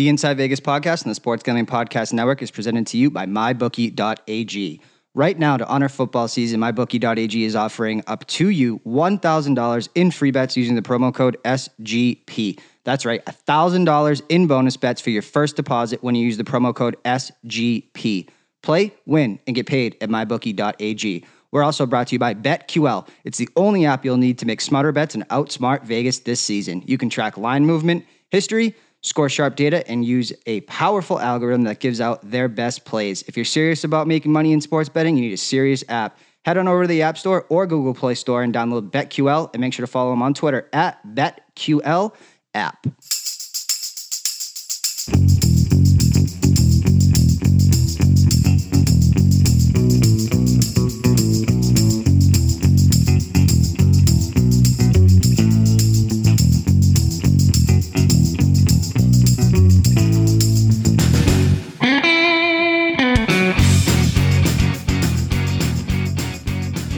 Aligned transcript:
The 0.00 0.08
Inside 0.08 0.38
Vegas 0.38 0.60
podcast 0.60 1.02
and 1.02 1.10
the 1.10 1.14
Sports 1.14 1.42
Gambling 1.42 1.66
Podcast 1.66 2.14
Network 2.14 2.40
is 2.40 2.50
presented 2.50 2.86
to 2.86 2.96
you 2.96 3.10
by 3.10 3.26
MyBookie.ag. 3.26 4.80
Right 5.12 5.38
now, 5.38 5.58
to 5.58 5.68
honor 5.68 5.90
football 5.90 6.26
season, 6.26 6.58
MyBookie.ag 6.58 7.44
is 7.44 7.54
offering 7.54 8.02
up 8.06 8.26
to 8.28 8.48
you 8.48 8.78
$1,000 8.86 9.88
in 9.94 10.10
free 10.10 10.30
bets 10.30 10.56
using 10.56 10.74
the 10.74 10.80
promo 10.80 11.12
code 11.12 11.36
SGP. 11.44 12.58
That's 12.84 13.04
right, 13.04 13.22
$1,000 13.26 14.22
in 14.30 14.46
bonus 14.46 14.78
bets 14.78 15.02
for 15.02 15.10
your 15.10 15.20
first 15.20 15.56
deposit 15.56 16.02
when 16.02 16.14
you 16.14 16.24
use 16.24 16.38
the 16.38 16.44
promo 16.44 16.74
code 16.74 16.96
SGP. 17.04 18.30
Play, 18.62 18.94
win, 19.04 19.38
and 19.46 19.54
get 19.54 19.66
paid 19.66 19.98
at 20.00 20.08
MyBookie.ag. 20.08 21.26
We're 21.50 21.62
also 21.62 21.84
brought 21.84 22.06
to 22.06 22.14
you 22.14 22.18
by 22.18 22.32
BetQL. 22.32 23.06
It's 23.24 23.36
the 23.36 23.50
only 23.54 23.84
app 23.84 24.06
you'll 24.06 24.16
need 24.16 24.38
to 24.38 24.46
make 24.46 24.62
smarter 24.62 24.92
bets 24.92 25.14
and 25.14 25.28
outsmart 25.28 25.82
Vegas 25.84 26.20
this 26.20 26.40
season. 26.40 26.82
You 26.86 26.96
can 26.96 27.10
track 27.10 27.36
line 27.36 27.66
movement, 27.66 28.06
history, 28.30 28.74
score 29.02 29.28
sharp 29.28 29.56
data, 29.56 29.88
and 29.90 30.04
use 30.04 30.32
a 30.46 30.60
powerful 30.62 31.18
algorithm 31.18 31.62
that 31.62 31.80
gives 31.80 32.00
out 32.00 32.28
their 32.28 32.48
best 32.48 32.84
plays. 32.84 33.22
If 33.26 33.36
you're 33.36 33.44
serious 33.44 33.84
about 33.84 34.06
making 34.06 34.32
money 34.32 34.52
in 34.52 34.60
sports 34.60 34.88
betting, 34.88 35.16
you 35.16 35.22
need 35.22 35.32
a 35.32 35.38
serious 35.38 35.82
app. 35.88 36.18
Head 36.44 36.56
on 36.56 36.68
over 36.68 36.82
to 36.82 36.88
the 36.88 37.02
App 37.02 37.18
Store 37.18 37.44
or 37.50 37.66
Google 37.66 37.94
Play 37.94 38.14
Store 38.14 38.42
and 38.42 38.54
download 38.54 38.90
BetQL 38.90 39.50
and 39.52 39.60
make 39.60 39.74
sure 39.74 39.84
to 39.84 39.90
follow 39.90 40.10
them 40.10 40.22
on 40.22 40.32
Twitter 40.32 40.68
at 40.72 41.02
BetQL 41.06 42.14
app. 42.54 42.86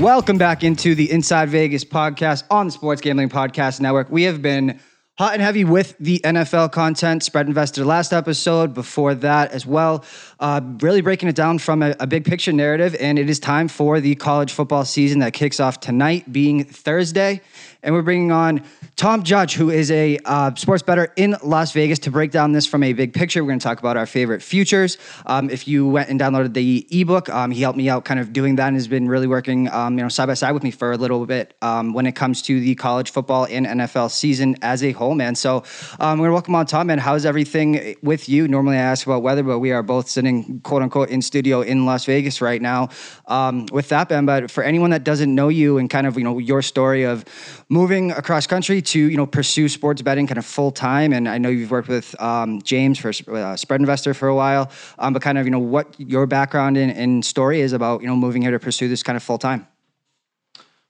Welcome 0.02 0.36
back 0.36 0.64
into 0.64 0.96
the 0.96 1.08
Inside 1.12 1.50
Vegas 1.50 1.84
podcast 1.84 2.42
on 2.50 2.66
the 2.66 2.72
Sports 2.72 3.00
Gambling 3.00 3.28
Podcast 3.28 3.80
Network. 3.80 4.10
We 4.10 4.24
have 4.24 4.42
been 4.42 4.80
hot 5.16 5.34
and 5.34 5.40
heavy 5.40 5.62
with 5.62 5.96
the 6.00 6.18
NFL 6.24 6.72
content. 6.72 7.22
Spread 7.22 7.46
Investor 7.46 7.84
last 7.84 8.12
episode, 8.12 8.74
before 8.74 9.14
that 9.14 9.52
as 9.52 9.64
well. 9.64 10.04
Uh, 10.40 10.60
really 10.80 11.02
breaking 11.02 11.28
it 11.28 11.36
down 11.36 11.60
from 11.60 11.84
a, 11.84 11.94
a 12.00 12.08
big 12.08 12.24
picture 12.24 12.52
narrative. 12.52 12.96
And 12.98 13.16
it 13.16 13.30
is 13.30 13.38
time 13.38 13.68
for 13.68 14.00
the 14.00 14.16
college 14.16 14.52
football 14.52 14.84
season 14.84 15.20
that 15.20 15.34
kicks 15.34 15.60
off 15.60 15.78
tonight, 15.78 16.32
being 16.32 16.64
Thursday. 16.64 17.40
And 17.84 17.96
we're 17.96 18.02
bringing 18.02 18.30
on 18.30 18.62
Tom 18.94 19.24
Judge, 19.24 19.54
who 19.54 19.68
is 19.68 19.90
a 19.90 20.16
uh, 20.24 20.54
sports 20.54 20.84
bettor 20.84 21.12
in 21.16 21.34
Las 21.42 21.72
Vegas, 21.72 21.98
to 22.00 22.12
break 22.12 22.30
down 22.30 22.52
this 22.52 22.64
from 22.64 22.84
a 22.84 22.92
big 22.92 23.12
picture. 23.12 23.42
We're 23.42 23.48
going 23.48 23.58
to 23.58 23.64
talk 23.64 23.80
about 23.80 23.96
our 23.96 24.06
favorite 24.06 24.40
futures. 24.40 24.98
Um, 25.26 25.50
if 25.50 25.66
you 25.66 25.88
went 25.88 26.08
and 26.08 26.20
downloaded 26.20 26.54
the 26.54 26.86
ebook, 26.92 27.28
um, 27.28 27.50
he 27.50 27.60
helped 27.60 27.76
me 27.76 27.88
out 27.88 28.04
kind 28.04 28.20
of 28.20 28.32
doing 28.32 28.54
that 28.56 28.68
and 28.68 28.76
has 28.76 28.86
been 28.86 29.08
really 29.08 29.26
working, 29.26 29.68
um, 29.70 29.98
you 29.98 30.04
know, 30.04 30.08
side 30.08 30.26
by 30.26 30.34
side 30.34 30.52
with 30.52 30.62
me 30.62 30.70
for 30.70 30.92
a 30.92 30.96
little 30.96 31.26
bit 31.26 31.54
um, 31.60 31.92
when 31.92 32.06
it 32.06 32.12
comes 32.12 32.40
to 32.42 32.60
the 32.60 32.76
college 32.76 33.10
football 33.10 33.48
and 33.50 33.66
NFL 33.66 34.12
season 34.12 34.54
as 34.62 34.84
a 34.84 34.92
whole, 34.92 35.16
man. 35.16 35.34
So 35.34 35.64
um, 35.98 36.20
we're 36.20 36.26
going 36.26 36.28
to 36.28 36.32
welcome 36.34 36.54
on 36.54 36.66
Tom, 36.66 36.86
man. 36.86 36.98
How's 36.98 37.26
everything 37.26 37.96
with 38.00 38.28
you? 38.28 38.46
Normally 38.46 38.76
I 38.76 38.82
ask 38.82 39.04
about 39.04 39.22
weather, 39.22 39.42
but 39.42 39.58
we 39.58 39.72
are 39.72 39.82
both 39.82 40.08
sitting, 40.08 40.60
quote 40.60 40.82
unquote, 40.82 41.10
in 41.10 41.20
studio 41.20 41.62
in 41.62 41.84
Las 41.84 42.04
Vegas 42.04 42.40
right 42.40 42.62
now. 42.62 42.90
Um, 43.26 43.66
with 43.72 43.88
that, 43.88 44.08
Ben, 44.08 44.24
but 44.24 44.52
for 44.52 44.62
anyone 44.62 44.90
that 44.90 45.02
doesn't 45.02 45.34
know 45.34 45.48
you 45.48 45.78
and 45.78 45.90
kind 45.90 46.06
of, 46.06 46.16
you 46.16 46.22
know, 46.22 46.38
your 46.38 46.62
story 46.62 47.02
of 47.02 47.24
moving 47.72 48.10
across 48.10 48.46
country 48.46 48.82
to 48.82 49.00
you 49.00 49.16
know 49.16 49.24
pursue 49.24 49.66
sports 49.66 50.02
betting 50.02 50.26
kind 50.26 50.36
of 50.36 50.44
full 50.44 50.70
time. 50.70 51.12
And 51.12 51.26
I 51.26 51.38
know 51.38 51.48
you've 51.48 51.70
worked 51.70 51.88
with 51.88 52.20
um, 52.20 52.60
James 52.62 52.98
for 52.98 53.12
uh, 53.34 53.56
Spread 53.56 53.80
Investor 53.80 54.12
for 54.12 54.28
a 54.28 54.34
while, 54.34 54.70
um, 54.98 55.14
but 55.14 55.22
kind 55.22 55.38
of 55.38 55.46
you 55.46 55.50
know 55.50 55.58
what 55.58 55.94
your 55.98 56.26
background 56.26 56.76
and, 56.76 57.24
story 57.24 57.60
is 57.60 57.72
about 57.72 58.02
you 58.02 58.06
know 58.06 58.16
moving 58.16 58.42
here 58.42 58.50
to 58.50 58.58
pursue 58.58 58.88
this 58.88 59.02
kind 59.02 59.16
of 59.16 59.22
full 59.22 59.38
time. 59.38 59.66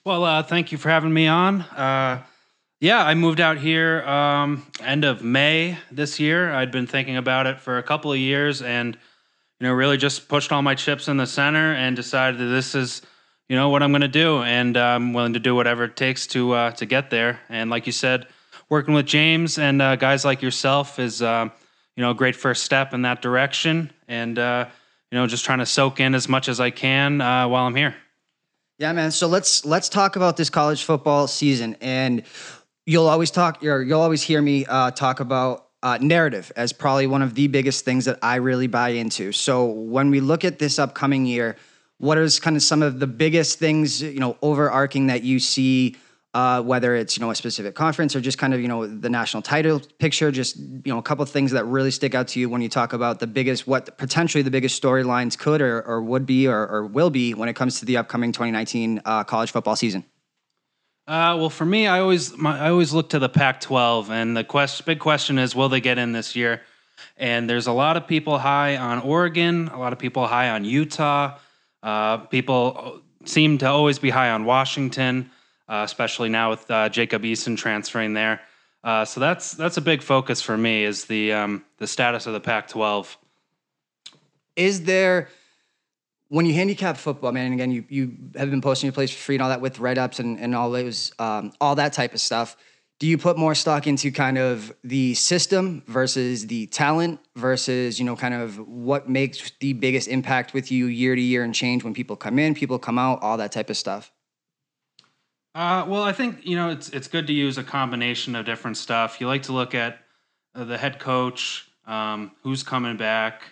Well, 0.05 0.25
uh, 0.25 0.43
thank 0.43 0.73
you 0.73 0.79
for 0.79 0.89
having 0.91 1.15
me 1.15 1.29
on. 1.29 1.61
Uh, 1.61 2.23
yeah, 2.81 3.05
I 3.05 3.15
moved 3.15 3.39
out 3.39 3.59
here 3.59 4.03
um, 4.03 4.67
end 4.81 5.05
of 5.05 5.23
May 5.23 5.79
this 5.93 6.19
year. 6.19 6.53
I'd 6.53 6.73
been 6.73 6.89
thinking 6.89 7.17
about 7.17 7.47
it 7.47 7.61
for 7.61 7.79
a 7.79 7.83
couple 7.83 8.11
of 8.11 8.19
years, 8.19 8.61
and 8.61 8.97
you 9.61 9.69
know, 9.69 9.73
really 9.73 9.97
just 9.97 10.29
pushed 10.29 10.51
all 10.51 10.63
my 10.63 10.75
chips 10.75 11.07
in 11.07 11.17
the 11.17 11.27
center 11.27 11.75
and 11.75 11.95
decided 11.95 12.41
that 12.41 12.47
this 12.47 12.75
is 12.75 13.03
you 13.49 13.57
know 13.57 13.69
what 13.69 13.83
I'm 13.83 13.91
going 13.91 14.03
to 14.03 14.09
do, 14.09 14.43
and 14.43 14.77
I'm 14.77 15.13
willing 15.13 15.35
to 15.35 15.41
do 15.41 15.55
whatever 15.55 15.85
it 15.85 15.97
takes 15.97 16.27
to 16.29 16.53
uh, 16.53 16.71
to 16.73 16.87
get 16.87 17.11
there. 17.11 17.41
And 17.49 17.71
like 17.71 17.87
you 17.87 17.93
said, 17.93 18.27
working 18.69 18.95
with 18.95 19.07
James 19.07 19.59
and 19.59 19.83
uh, 19.83 19.97
guys 19.97 20.25
like 20.25 20.43
yourself 20.43 20.99
is 20.99 21.23
uh, 21.23 21.49
you 21.97 22.03
know 22.03 22.11
a 22.11 22.15
great 22.15 22.37
first 22.37 22.65
step 22.65 22.95
in 22.95 23.03
that 23.03 23.21
direction. 23.23 23.93
And 24.09 24.39
uh, 24.39 24.67
you 25.11 25.19
know, 25.19 25.27
just 25.27 25.45
trying 25.45 25.59
to 25.59 25.67
soak 25.67 26.01
in 26.01 26.15
as 26.15 26.29
much 26.29 26.49
as 26.49 26.59
I 26.59 26.71
can 26.71 27.21
uh, 27.21 27.47
while 27.47 27.67
I'm 27.67 27.77
here. 27.77 27.95
Yeah, 28.79 28.93
man. 28.93 29.11
So 29.11 29.29
let's 29.29 29.65
let's 29.65 29.89
talk 29.89 30.17
about 30.17 30.37
this 30.37 30.49
college 30.49 30.85
football 30.85 31.27
season, 31.27 31.77
and 31.81 32.23
you'll 32.87 33.09
always 33.09 33.31
talk, 33.31 33.63
you'll 33.63 34.01
always 34.01 34.23
hear 34.23 34.41
me 34.41 34.65
uh, 34.67 34.91
talk 34.91 35.21
about 35.21 35.67
uh, 35.83 35.99
narrative 36.01 36.51
as 36.57 36.73
probably 36.73 37.07
one 37.07 37.23
of 37.23 37.35
the 37.35 37.47
biggest 37.49 37.85
things 37.85 38.07
that 38.07 38.19
I 38.23 38.37
really 38.37 38.67
buy 38.67 38.91
into. 38.91 39.33
So 39.33 39.67
when 39.67 40.11
we 40.11 40.21
look 40.21 40.45
at 40.45 40.59
this 40.59 40.79
upcoming 40.79 41.27
year, 41.27 41.57
what 42.03 42.19
is 42.19 42.41
kind 42.41 42.57
of 42.57 42.63
some 42.65 42.83
of 42.83 42.99
the 42.99 43.07
biggest 43.07 43.61
things 43.61 44.03
you 44.03 44.19
know 44.19 44.37
overarching 44.43 45.07
that 45.07 45.23
you 45.23 45.39
see 45.39 45.97
uh, 46.35 46.61
whether 46.63 46.97
it's 46.97 47.17
you 47.17 47.21
know 47.21 47.31
a 47.31 47.35
specific 47.35 47.75
conference 47.77 48.17
or 48.17 48.21
just 48.21 48.39
kind 48.39 48.53
of 48.53 48.61
you 48.61 48.67
know 48.67 48.87
the 48.87 49.09
national 49.09 49.41
title 49.41 49.81
picture 49.99 50.33
just 50.33 50.57
you 50.57 50.83
know 50.87 50.99
a 50.99 51.03
couple 51.03 51.23
of 51.23 51.31
things 51.31 51.53
that 51.53 51.65
really 51.65 51.93
stick 51.93 52.15
out 52.15 52.27
to 52.27 52.41
you 52.41 52.49
when 52.49 52.61
you 52.61 52.69
talk 52.69 52.93
about 52.93 53.21
the 53.21 53.27
biggest 53.27 53.69
what 53.69 53.97
potentially 53.99 54.43
the 54.43 54.51
biggest 54.51 54.83
storylines 54.83 55.39
could 55.39 55.61
or, 55.61 55.81
or 55.83 56.03
would 56.03 56.27
be 56.27 56.49
or, 56.49 56.67
or, 56.67 56.87
will 56.87 57.11
be 57.11 57.35
when 57.35 57.49
it 57.49 57.55
comes 57.55 57.79
to 57.79 57.85
the 57.85 57.97
upcoming 57.97 58.33
2019 58.33 59.01
uh, 59.05 59.23
college 59.23 59.53
football 59.53 59.77
season 59.77 60.05
uh, 61.09 61.35
well, 61.37 61.51
for 61.51 61.65
me, 61.65 61.89
I 61.89 61.99
always 61.99 62.37
my, 62.37 62.57
I 62.57 62.71
always 62.71 62.93
look 62.93 63.11
to 63.11 63.19
the 63.19 63.29
Pac-12, 63.29 64.09
and 64.11 64.37
the 64.37 64.45
quest, 64.45 64.87
big 64.87 65.01
question 65.01 65.37
is, 65.37 65.53
will 65.53 65.69
they 65.69 65.81
get 65.81 65.99
in 65.99 66.13
this 66.13 66.37
year? 66.37 66.63
And 67.17 67.51
there's 67.51 67.67
a 67.67 67.73
lot 67.73 67.97
of 67.97 68.07
people 68.07 68.39
high 68.39 68.77
on 68.77 69.01
Oregon, 69.01 69.67
a 69.67 69.81
lot 69.81 69.93
of 69.93 69.99
people 69.99 70.29
high 70.29 70.51
on 70.51 70.65
Utah, 70.65 71.39
uh, 71.83 72.19
people 72.19 73.01
seem 73.25 73.59
to 73.59 73.67
always 73.67 73.99
be 73.99 74.11
high 74.11 74.31
on 74.31 74.45
Washington, 74.45 75.31
uh, 75.69 75.83
especially 75.85 76.29
now 76.29 76.51
with 76.51 76.71
uh, 76.71 76.89
Jacob 76.89 77.23
Eason 77.23 77.57
transferring 77.57 78.15
there. 78.15 78.41
Uh, 78.85 79.05
so 79.05 79.21
that's 79.21 79.53
that's 79.53 79.77
a 79.77 79.81
big 79.81 80.03
focus 80.03 80.43
for 80.43 80.57
me 80.57 80.85
is 80.85 81.05
the 81.05 81.33
um, 81.33 81.65
the 81.79 81.87
status 81.87 82.27
of 82.27 82.33
the 82.33 82.41
Pac-12. 82.41 83.17
Is 84.57 84.85
there 84.85 85.29
when 86.29 86.47
you 86.47 86.55
handicap 86.55 86.97
football, 86.97 87.31
man? 87.31 87.47
And 87.47 87.55
again, 87.55 87.71
you 87.71 87.85
you 87.89 88.17
have 88.37 88.51
been 88.51 88.61
posting 88.61 88.89
your 88.89 88.93
plays 88.93 89.13
for 89.13 89.19
free 89.19 89.37
and 89.37 89.43
all 89.43 89.51
that 89.51 89.61
with 89.61 89.79
write 89.79 89.99
ups 89.99 90.19
and 90.19 90.39
and 90.41 90.55
all 90.55 90.71
those 90.71 91.13
um, 91.21 91.53
all 91.61 91.77
that 91.77 91.93
type 91.93 92.13
of 92.13 92.21
stuff 92.21 92.57
do 93.03 93.09
you 93.09 93.19
put 93.19 93.37
more 93.37 93.53
stock 93.53 93.89
into 93.89 94.13
kind 94.13 94.39
of 94.39 94.73
the 94.85 95.13
system 95.15 95.83
versus 95.89 96.47
the 96.47 96.67
talent 96.69 97.19
versus 97.35 97.99
you 97.99 98.05
know 98.05 98.15
kind 98.15 98.33
of 98.33 98.57
what 98.69 99.09
makes 99.09 99.51
the 99.59 99.73
biggest 99.73 100.07
impact 100.07 100.55
with 100.55 100.71
you 100.71 100.87
year 100.87 101.17
to 101.17 101.21
year 101.21 101.43
and 101.43 101.53
change 101.53 101.83
when 101.83 101.95
people 101.95 102.15
come 102.15 102.39
in 102.39 102.55
people 102.55 102.79
come 102.79 103.01
out 103.01 103.21
all 103.21 103.37
that 103.39 103.51
type 103.51 103.71
of 103.71 103.77
stuff? 103.77 104.13
Uh, 105.53 105.85
well 105.89 106.05
i 106.05 106.13
think 106.13 106.47
you 106.47 106.55
know 106.55 106.71
it's 106.71 106.91
it's 106.91 107.09
good 107.09 107.27
to 107.27 107.33
use 107.33 107.59
a 107.59 107.65
combination 107.65 108.37
of 108.37 108.47
different 108.47 108.77
stuff. 108.77 109.21
You 109.21 109.27
like 109.27 109.43
to 109.43 109.53
look 109.53 109.75
at 109.75 109.99
uh, 110.55 110.63
the 110.63 110.79
head 110.79 111.01
coach 111.01 111.67
um, 111.89 112.31
who's 112.45 112.63
coming 112.63 112.97
back 112.97 113.43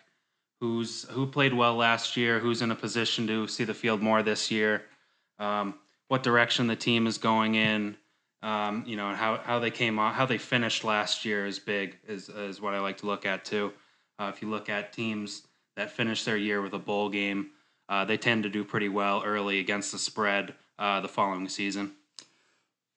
who's 0.60 1.08
who 1.10 1.26
played 1.26 1.52
well 1.52 1.74
last 1.74 2.16
year 2.16 2.38
who's 2.38 2.62
in 2.62 2.70
a 2.70 2.76
position 2.76 3.26
to 3.26 3.48
see 3.48 3.64
the 3.64 3.74
field 3.74 4.00
more 4.00 4.22
this 4.22 4.48
year 4.52 4.82
um, 5.40 5.74
what 6.06 6.22
direction 6.22 6.68
the 6.68 6.76
team 6.76 7.08
is 7.08 7.18
going 7.18 7.56
in 7.56 7.96
um, 8.42 8.84
you 8.86 8.96
know, 8.96 9.08
and 9.08 9.16
how, 9.16 9.38
how 9.38 9.58
they 9.58 9.70
came 9.70 9.98
on, 9.98 10.14
how 10.14 10.26
they 10.26 10.38
finished 10.38 10.84
last 10.84 11.24
year 11.24 11.46
is 11.46 11.58
big, 11.58 11.98
is, 12.08 12.28
is 12.28 12.60
what 12.60 12.74
I 12.74 12.80
like 12.80 12.98
to 12.98 13.06
look 13.06 13.26
at 13.26 13.44
too. 13.44 13.72
Uh, 14.18 14.30
if 14.34 14.42
you 14.42 14.48
look 14.48 14.68
at 14.68 14.92
teams 14.92 15.42
that 15.76 15.90
finish 15.90 16.24
their 16.24 16.36
year 16.36 16.62
with 16.62 16.72
a 16.72 16.78
bowl 16.78 17.08
game, 17.08 17.50
uh, 17.88 18.04
they 18.04 18.16
tend 18.16 18.42
to 18.44 18.48
do 18.48 18.64
pretty 18.64 18.88
well 18.88 19.22
early 19.24 19.58
against 19.58 19.92
the 19.92 19.98
spread 19.98 20.54
uh, 20.78 21.00
the 21.00 21.08
following 21.08 21.48
season. 21.48 21.92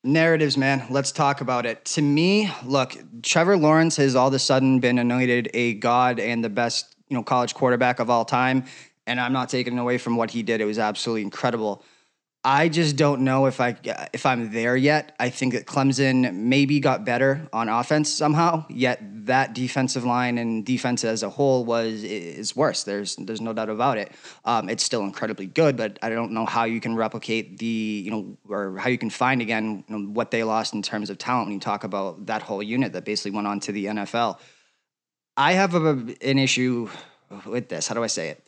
Narratives, 0.06 0.58
man. 0.58 0.86
Let's 0.90 1.12
talk 1.14 1.40
about 1.40 1.66
it. 1.66 1.84
To 1.86 2.02
me, 2.02 2.52
look, 2.66 2.96
Trevor 3.22 3.56
Lawrence 3.56 3.96
has 3.98 4.16
all 4.16 4.28
of 4.28 4.34
a 4.34 4.40
sudden 4.40 4.80
been 4.80 5.00
anointed 5.00 5.50
a 5.54 5.76
god 5.76 6.20
and 6.20 6.44
the 6.44 6.50
best, 6.50 6.96
you 7.08 7.16
know, 7.16 7.24
college 7.24 7.54
quarterback 7.54 8.00
of 8.00 8.10
all 8.10 8.26
time. 8.26 8.66
And 9.08 9.20
I'm 9.20 9.34
not 9.34 9.50
taking 9.50 9.80
away 9.80 9.98
from 9.98 10.18
what 10.18 10.32
he 10.32 10.44
did. 10.44 10.60
It 10.60 10.66
was 10.66 10.78
absolutely 10.80 11.22
incredible. 11.22 11.84
I 12.46 12.68
just 12.68 12.98
don't 12.98 13.22
know 13.22 13.46
if 13.46 13.62
I 13.62 13.78
if 14.12 14.26
I'm 14.26 14.52
there 14.52 14.76
yet. 14.76 15.16
I 15.18 15.30
think 15.30 15.54
that 15.54 15.66
Clemson 15.66 16.34
maybe 16.34 16.82
got 16.82 17.06
better 17.06 17.48
on 17.54 17.70
offense 17.70 18.12
somehow. 18.12 18.66
Yet 18.70 19.00
that 19.28 19.54
defensive 19.54 20.04
line 20.04 20.38
and 20.38 20.66
defense 20.66 21.06
as 21.06 21.24
a 21.24 21.30
whole 21.30 21.64
was 21.64 22.04
is 22.04 22.54
worse. 22.54 22.84
There's 22.84 23.16
there's 23.16 23.40
no 23.40 23.54
doubt 23.54 23.70
about 23.70 23.98
it. 23.98 24.12
Um, 24.44 24.68
it's 24.68 24.84
still 24.84 25.04
incredibly 25.04 25.46
good, 25.46 25.78
but 25.78 25.98
I 26.02 26.10
don't 26.10 26.34
know 26.34 26.46
how 26.46 26.66
you 26.66 26.82
can 26.82 26.98
replicate 26.98 27.60
the 27.60 27.66
you 28.06 28.12
know 28.12 28.38
or 28.50 28.78
how 28.78 28.90
you 28.90 28.98
can 28.98 29.10
find 29.10 29.42
again 29.42 29.86
you 29.88 29.98
know, 29.98 30.10
what 30.12 30.30
they 30.30 30.44
lost 30.44 30.74
in 30.74 30.82
terms 30.82 31.10
of 31.10 31.18
talent 31.18 31.48
when 31.48 31.54
you 31.54 31.62
talk 31.62 31.86
about 31.86 32.26
that 32.26 32.42
whole 32.42 32.62
unit 32.62 32.92
that 32.92 33.06
basically 33.06 33.32
went 33.32 33.48
on 33.48 33.62
to 33.62 33.72
the 33.72 33.86
NFL. 33.86 34.38
I 35.38 35.54
have 35.54 35.76
a, 35.76 35.92
an 36.22 36.38
issue 36.38 36.90
with 37.46 37.70
this. 37.70 37.88
How 37.88 37.96
do 37.96 38.04
I 38.04 38.08
say 38.08 38.30
it? 38.30 38.48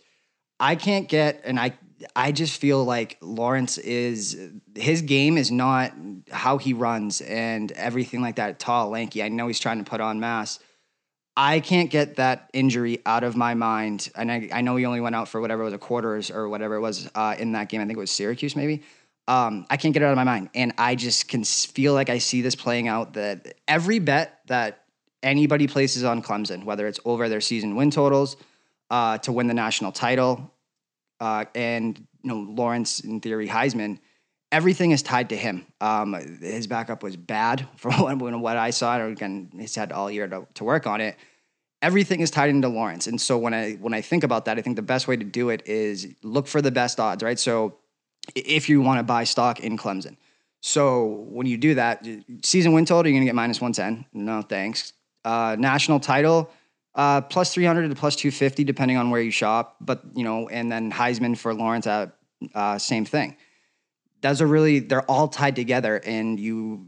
I 0.59 0.75
can't 0.75 1.07
get, 1.07 1.41
and 1.43 1.59
I 1.59 1.73
I 2.15 2.31
just 2.31 2.59
feel 2.59 2.83
like 2.83 3.17
Lawrence 3.21 3.77
is 3.77 4.51
his 4.75 5.01
game 5.01 5.37
is 5.37 5.51
not 5.51 5.93
how 6.29 6.57
he 6.57 6.73
runs 6.73 7.21
and 7.21 7.71
everything 7.73 8.21
like 8.21 8.35
that. 8.35 8.59
Tall, 8.59 8.89
lanky. 8.89 9.23
I 9.23 9.29
know 9.29 9.47
he's 9.47 9.59
trying 9.59 9.83
to 9.83 9.89
put 9.89 10.01
on 10.01 10.19
mass. 10.19 10.59
I 11.37 11.59
can't 11.59 11.89
get 11.89 12.15
that 12.15 12.49
injury 12.53 13.01
out 13.05 13.23
of 13.23 13.35
my 13.35 13.53
mind. 13.53 14.09
And 14.15 14.31
I, 14.31 14.49
I 14.53 14.61
know 14.61 14.75
he 14.77 14.85
only 14.85 15.01
went 15.01 15.15
out 15.15 15.27
for 15.27 15.41
whatever 15.41 15.63
it 15.63 15.65
was 15.65 15.73
a 15.73 15.77
quarters 15.77 16.31
or 16.31 16.47
whatever 16.47 16.75
it 16.75 16.79
was 16.79 17.09
uh, 17.13 17.35
in 17.37 17.51
that 17.53 17.67
game. 17.69 17.81
I 17.81 17.85
think 17.85 17.97
it 17.97 17.99
was 17.99 18.11
Syracuse, 18.11 18.55
maybe. 18.55 18.83
Um, 19.27 19.65
I 19.69 19.75
can't 19.77 19.93
get 19.93 20.01
it 20.01 20.05
out 20.05 20.11
of 20.11 20.17
my 20.17 20.23
mind. 20.23 20.49
And 20.55 20.73
I 20.77 20.95
just 20.95 21.27
can 21.27 21.43
feel 21.43 21.93
like 21.93 22.09
I 22.09 22.19
see 22.19 22.41
this 22.41 22.55
playing 22.55 22.87
out 22.87 23.13
that 23.13 23.55
every 23.67 23.99
bet 23.99 24.39
that 24.47 24.83
anybody 25.23 25.67
places 25.67 26.03
on 26.03 26.21
Clemson, 26.21 26.63
whether 26.63 26.87
it's 26.87 26.99
over 27.03 27.27
their 27.27 27.41
season 27.41 27.75
win 27.75 27.91
totals 27.91 28.37
uh, 28.89 29.17
to 29.19 29.31
win 29.31 29.47
the 29.47 29.53
national 29.53 29.91
title, 29.91 30.51
uh, 31.19 31.45
and 31.53 31.97
you 32.23 32.29
know 32.29 32.37
Lawrence 32.37 32.99
in 32.99 33.19
theory 33.21 33.47
Heisman, 33.47 33.99
everything 34.51 34.91
is 34.91 35.01
tied 35.01 35.29
to 35.29 35.35
him. 35.35 35.65
Um, 35.81 36.13
his 36.41 36.67
backup 36.67 37.03
was 37.03 37.15
bad 37.15 37.67
from 37.77 38.19
what 38.19 38.57
I 38.57 38.69
saw. 38.69 39.03
Again, 39.05 39.49
he's 39.57 39.75
had 39.75 39.91
all 39.91 40.09
year 40.09 40.27
to, 40.27 40.47
to 40.55 40.63
work 40.63 40.87
on 40.87 41.01
it. 41.01 41.17
Everything 41.81 42.21
is 42.21 42.31
tied 42.31 42.49
into 42.49 42.67
Lawrence, 42.67 43.07
and 43.07 43.19
so 43.19 43.37
when 43.37 43.53
I 43.53 43.73
when 43.73 43.93
I 43.93 44.01
think 44.01 44.23
about 44.23 44.45
that, 44.45 44.57
I 44.57 44.61
think 44.61 44.75
the 44.75 44.81
best 44.81 45.07
way 45.07 45.17
to 45.17 45.25
do 45.25 45.49
it 45.49 45.67
is 45.67 46.07
look 46.23 46.47
for 46.47 46.61
the 46.61 46.71
best 46.71 46.99
odds, 46.99 47.21
right? 47.21 47.37
So 47.37 47.77
if 48.33 48.69
you 48.69 48.81
want 48.81 48.99
to 48.99 49.03
buy 49.03 49.23
stock 49.23 49.59
in 49.59 49.77
Clemson. 49.77 50.17
So 50.61 51.05
when 51.29 51.45
you 51.45 51.57
do 51.57 51.75
that, 51.75 52.03
season 52.43 52.73
win 52.73 52.85
total, 52.85 53.11
you're 53.11 53.17
going 53.17 53.21
to 53.21 53.27
get 53.27 53.35
minus 53.35 53.61
110. 53.61 54.05
No 54.13 54.41
thanks. 54.41 54.93
Uh, 55.23 55.55
national 55.59 55.99
title, 55.99 56.49
uh, 56.95 57.21
plus 57.21 57.53
300 57.53 57.89
to 57.89 57.95
plus 57.95 58.15
250, 58.15 58.63
depending 58.63 58.97
on 58.97 59.09
where 59.09 59.21
you 59.21 59.31
shop. 59.31 59.77
But, 59.81 60.01
you 60.15 60.23
know, 60.23 60.47
and 60.49 60.71
then 60.71 60.91
Heisman 60.91 61.37
for 61.37 61.53
Lawrence, 61.53 61.87
at 61.87 62.15
uh, 62.53 62.77
same 62.77 63.05
thing. 63.05 63.35
Those 64.21 64.41
are 64.41 64.47
really, 64.47 64.79
they're 64.79 65.09
all 65.09 65.27
tied 65.27 65.55
together. 65.55 65.97
And 65.97 66.39
you, 66.39 66.87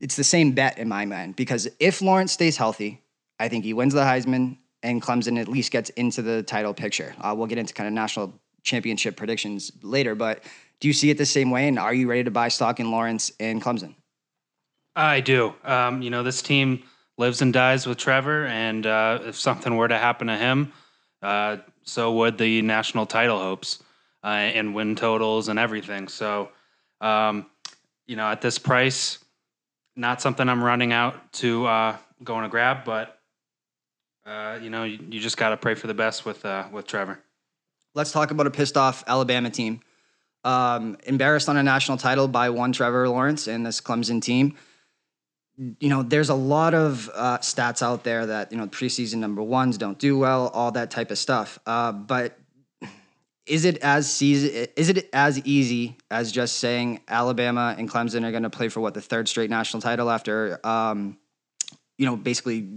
it's 0.00 0.16
the 0.16 0.24
same 0.24 0.52
bet 0.52 0.78
in 0.78 0.88
my 0.88 1.04
mind 1.04 1.36
because 1.36 1.68
if 1.80 2.00
Lawrence 2.00 2.32
stays 2.32 2.56
healthy, 2.56 3.02
I 3.38 3.48
think 3.48 3.64
he 3.64 3.72
wins 3.72 3.94
the 3.94 4.00
Heisman 4.00 4.58
and 4.82 5.02
Clemson 5.02 5.40
at 5.40 5.48
least 5.48 5.72
gets 5.72 5.90
into 5.90 6.22
the 6.22 6.42
title 6.42 6.72
picture. 6.72 7.14
Uh, 7.20 7.34
we'll 7.36 7.48
get 7.48 7.58
into 7.58 7.74
kind 7.74 7.88
of 7.88 7.92
national 7.92 8.32
championship 8.62 9.16
predictions 9.16 9.72
later, 9.82 10.14
but 10.14 10.44
do 10.80 10.86
you 10.86 10.94
see 10.94 11.10
it 11.10 11.18
the 11.18 11.26
same 11.26 11.50
way? 11.50 11.66
And 11.66 11.78
are 11.78 11.94
you 11.94 12.08
ready 12.08 12.24
to 12.24 12.30
buy 12.30 12.48
stock 12.48 12.78
in 12.78 12.90
Lawrence 12.90 13.32
and 13.40 13.62
Clemson? 13.62 13.94
I 14.94 15.20
do. 15.20 15.54
Um, 15.64 16.02
you 16.02 16.10
know, 16.10 16.22
this 16.22 16.42
team 16.42 16.84
lives 17.18 17.42
and 17.42 17.52
dies 17.52 17.86
with 17.86 17.98
Trevor, 17.98 18.46
and 18.46 18.86
uh, 18.86 19.18
if 19.26 19.38
something 19.38 19.76
were 19.76 19.88
to 19.88 19.98
happen 19.98 20.28
to 20.28 20.36
him, 20.36 20.72
uh, 21.20 21.58
so 21.82 22.12
would 22.14 22.38
the 22.38 22.62
national 22.62 23.04
title 23.04 23.38
hopes 23.38 23.82
uh, 24.24 24.28
and 24.28 24.74
win 24.74 24.94
totals 24.94 25.48
and 25.48 25.58
everything. 25.58 26.08
So, 26.08 26.50
um, 27.00 27.46
you 28.06 28.16
know, 28.16 28.30
at 28.30 28.40
this 28.40 28.58
price, 28.58 29.18
not 29.96 30.22
something 30.22 30.48
I'm 30.48 30.62
running 30.62 30.92
out 30.92 31.32
to 31.34 31.66
uh, 31.66 31.96
go 32.22 32.36
and 32.38 32.50
grab, 32.50 32.84
but 32.84 33.18
uh, 34.24 34.58
you 34.62 34.70
know, 34.70 34.84
you, 34.84 34.98
you 35.10 35.20
just 35.20 35.36
got 35.36 35.50
to 35.50 35.56
pray 35.56 35.74
for 35.74 35.88
the 35.88 35.94
best 35.94 36.24
with 36.24 36.44
uh, 36.44 36.68
with 36.70 36.86
Trevor. 36.86 37.18
Let's 37.94 38.12
talk 38.12 38.30
about 38.30 38.46
a 38.46 38.50
pissed 38.50 38.76
off 38.76 39.02
Alabama 39.06 39.50
team. 39.50 39.80
Um, 40.44 40.96
embarrassed 41.04 41.48
on 41.48 41.56
a 41.56 41.62
national 41.62 41.98
title 41.98 42.28
by 42.28 42.50
one 42.50 42.72
Trevor 42.72 43.08
Lawrence 43.08 43.48
and 43.48 43.66
this 43.66 43.80
Clemson 43.80 44.22
team 44.22 44.54
you 45.58 45.88
know, 45.88 46.02
there's 46.02 46.28
a 46.28 46.34
lot 46.34 46.72
of 46.72 47.10
uh, 47.14 47.38
stats 47.38 47.82
out 47.82 48.04
there 48.04 48.26
that 48.26 48.52
you 48.52 48.58
know 48.58 48.66
preseason 48.68 49.16
number 49.16 49.42
ones 49.42 49.76
don't 49.76 49.98
do 49.98 50.16
well, 50.16 50.48
all 50.48 50.70
that 50.72 50.90
type 50.90 51.10
of 51.10 51.18
stuff. 51.18 51.58
Uh, 51.66 51.92
but 51.92 52.38
is 53.44 53.64
it 53.64 53.78
as 53.78 54.22
easy? 54.22 54.68
Is 54.76 54.88
it 54.88 55.08
as 55.12 55.44
easy 55.44 55.96
as 56.10 56.30
just 56.30 56.58
saying 56.58 57.00
Alabama 57.08 57.74
and 57.76 57.90
Clemson 57.90 58.24
are 58.24 58.30
going 58.30 58.44
to 58.44 58.50
play 58.50 58.68
for 58.68 58.80
what 58.80 58.94
the 58.94 59.00
third 59.00 59.28
straight 59.28 59.50
national 59.50 59.80
title 59.80 60.10
after, 60.10 60.64
um, 60.64 61.18
you 61.96 62.06
know, 62.06 62.14
basically 62.14 62.68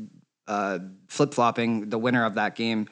uh, 0.48 0.80
flip 1.08 1.34
flopping 1.34 1.90
the 1.90 2.00
winner 2.00 2.26
of 2.26 2.36
that 2.36 2.56
game 2.56 2.90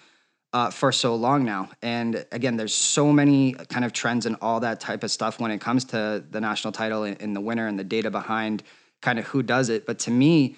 uh, 0.54 0.70
for 0.70 0.92
so 0.92 1.16
long 1.16 1.46
now? 1.46 1.70
And 1.82 2.26
again, 2.32 2.58
there's 2.58 2.74
so 2.74 3.12
many 3.12 3.54
kind 3.54 3.86
of 3.86 3.94
trends 3.94 4.26
and 4.28 4.36
all 4.42 4.60
that 4.60 4.80
type 4.82 5.04
of 5.04 5.10
stuff 5.10 5.40
when 5.40 5.50
it 5.50 5.62
comes 5.62 5.86
to 5.86 6.24
the 6.30 6.42
national 6.42 6.74
title 6.74 7.04
and, 7.04 7.20
and 7.22 7.36
the 7.36 7.42
winner 7.42 7.66
and 7.66 7.80
the 7.80 7.84
data 7.84 8.12
behind 8.12 8.62
kind 9.02 9.20
of 9.20 9.26
who 9.26 9.44
does 9.44 9.70
it. 9.70 9.86
But 9.86 10.00
to 10.00 10.12
me, 10.12 10.58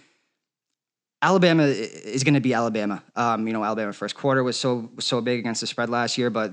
Alabama 1.22 1.64
is 1.64 2.24
going 2.24 2.34
to 2.34 2.40
be 2.40 2.54
Alabama. 2.54 3.04
Um, 3.16 3.46
you 3.48 3.54
know, 3.54 3.64
Alabama 3.64 3.94
first 3.94 4.16
quarter 4.16 4.44
was 4.44 4.58
so 4.58 4.90
so 5.00 5.22
big 5.22 5.40
against 5.40 5.62
the 5.62 5.68
spread 5.68 5.90
last 5.90 6.18
year, 6.18 6.30
but 6.30 6.52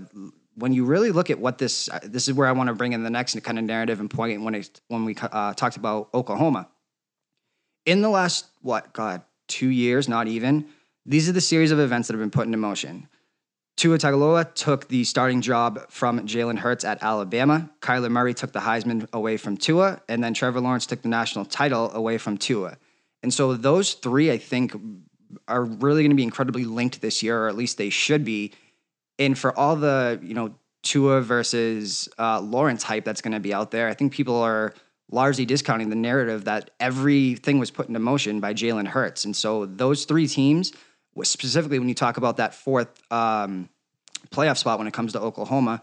when 0.58 0.73
you 0.73 0.85
really 0.85 1.12
look 1.12 1.31
at 1.31 1.38
what 1.38 1.58
this 1.58 1.88
this 2.02 2.29
is 2.29 2.35
where 2.35 2.49
I 2.49 2.52
want 2.52 2.69
to 2.69 2.75
bring 2.75 2.93
in 2.93 3.02
the 3.02 3.11
next 3.11 3.40
kind 3.43 3.58
of 3.58 3.64
narrative 3.64 4.00
and 4.00 4.11
point 4.11 4.43
when 4.43 4.55
it, 4.56 4.81
when 4.88 5.05
we 5.05 5.17
uh, 5.20 5.55
talked 5.55 5.76
about 5.76 6.08
Oklahoma. 6.12 6.69
In 7.87 8.02
the 8.02 8.11
last 8.11 8.46
what 8.61 8.93
God 8.93 9.23
two 9.46 9.69
years, 9.69 10.08
not 10.08 10.29
even 10.29 10.67
these 11.06 11.29
are 11.29 11.32
the 11.32 11.40
series 11.40 11.70
of 11.70 11.79
events 11.79 12.08
that 12.08 12.14
have 12.14 12.20
been 12.20 12.31
put 12.31 12.44
into 12.44 12.58
motion. 12.58 13.08
Tua 13.78 13.96
Tagovailoa 13.96 14.54
took 14.54 14.88
the 14.88 15.04
starting 15.04 15.40
job 15.40 15.88
from 15.88 16.26
Jalen 16.26 16.58
Hurts 16.58 16.84
at 16.84 17.00
Alabama. 17.00 17.70
Kyler 17.80 18.10
Murray 18.10 18.34
took 18.34 18.50
the 18.50 18.58
Heisman 18.58 19.06
away 19.12 19.36
from 19.36 19.56
Tua, 19.56 20.02
and 20.08 20.22
then 20.22 20.34
Trevor 20.34 20.60
Lawrence 20.60 20.84
took 20.84 21.02
the 21.02 21.08
national 21.08 21.44
title 21.44 21.92
away 21.92 22.19
from 22.19 22.36
Tua. 22.36 22.76
And 23.22 23.32
so 23.32 23.54
those 23.54 23.94
three, 23.94 24.32
I 24.32 24.38
think, 24.38 24.75
are 25.46 25.62
really 25.62 26.02
going 26.02 26.10
to 26.10 26.16
be 26.16 26.25
incredibly 26.25 26.64
linked 26.64 27.00
this 27.00 27.22
year, 27.22 27.44
or 27.44 27.48
at 27.48 27.56
least 27.56 27.78
they 27.78 27.88
should 27.88 28.25
be. 28.25 28.52
And 29.16 29.38
for 29.38 29.56
all 29.56 29.76
the 29.76 30.19
you 30.25 30.34
know 30.34 30.56
Tua 30.82 31.20
versus 31.20 32.08
uh, 32.19 32.40
Lawrence 32.40 32.82
hype 32.82 33.04
that's 33.04 33.20
going 33.20 33.34
to 33.34 33.40
be 33.40 33.54
out 33.54 33.70
there, 33.70 33.86
I 33.86 33.94
think 33.94 34.12
people 34.12 34.42
are 34.42 34.75
largely 35.08 35.46
discounting 35.46 35.88
the 35.88 35.96
narrative 35.96 36.46
that 36.46 36.70
everything 36.80 37.60
was 37.60 37.70
put 37.70 37.86
into 37.86 38.00
motion 38.00 38.40
by 38.40 38.54
Jalen 38.54 38.88
Hurts. 38.88 39.25
And 39.25 39.36
so 39.36 39.66
those 39.66 40.04
three 40.04 40.26
teams 40.26 40.72
specifically 41.26 41.78
when 41.78 41.88
you 41.88 41.94
talk 41.94 42.16
about 42.16 42.36
that 42.36 42.54
fourth 42.54 42.88
um, 43.12 43.68
playoff 44.30 44.58
spot 44.58 44.78
when 44.78 44.86
it 44.86 44.94
comes 44.94 45.12
to 45.12 45.20
Oklahoma, 45.20 45.82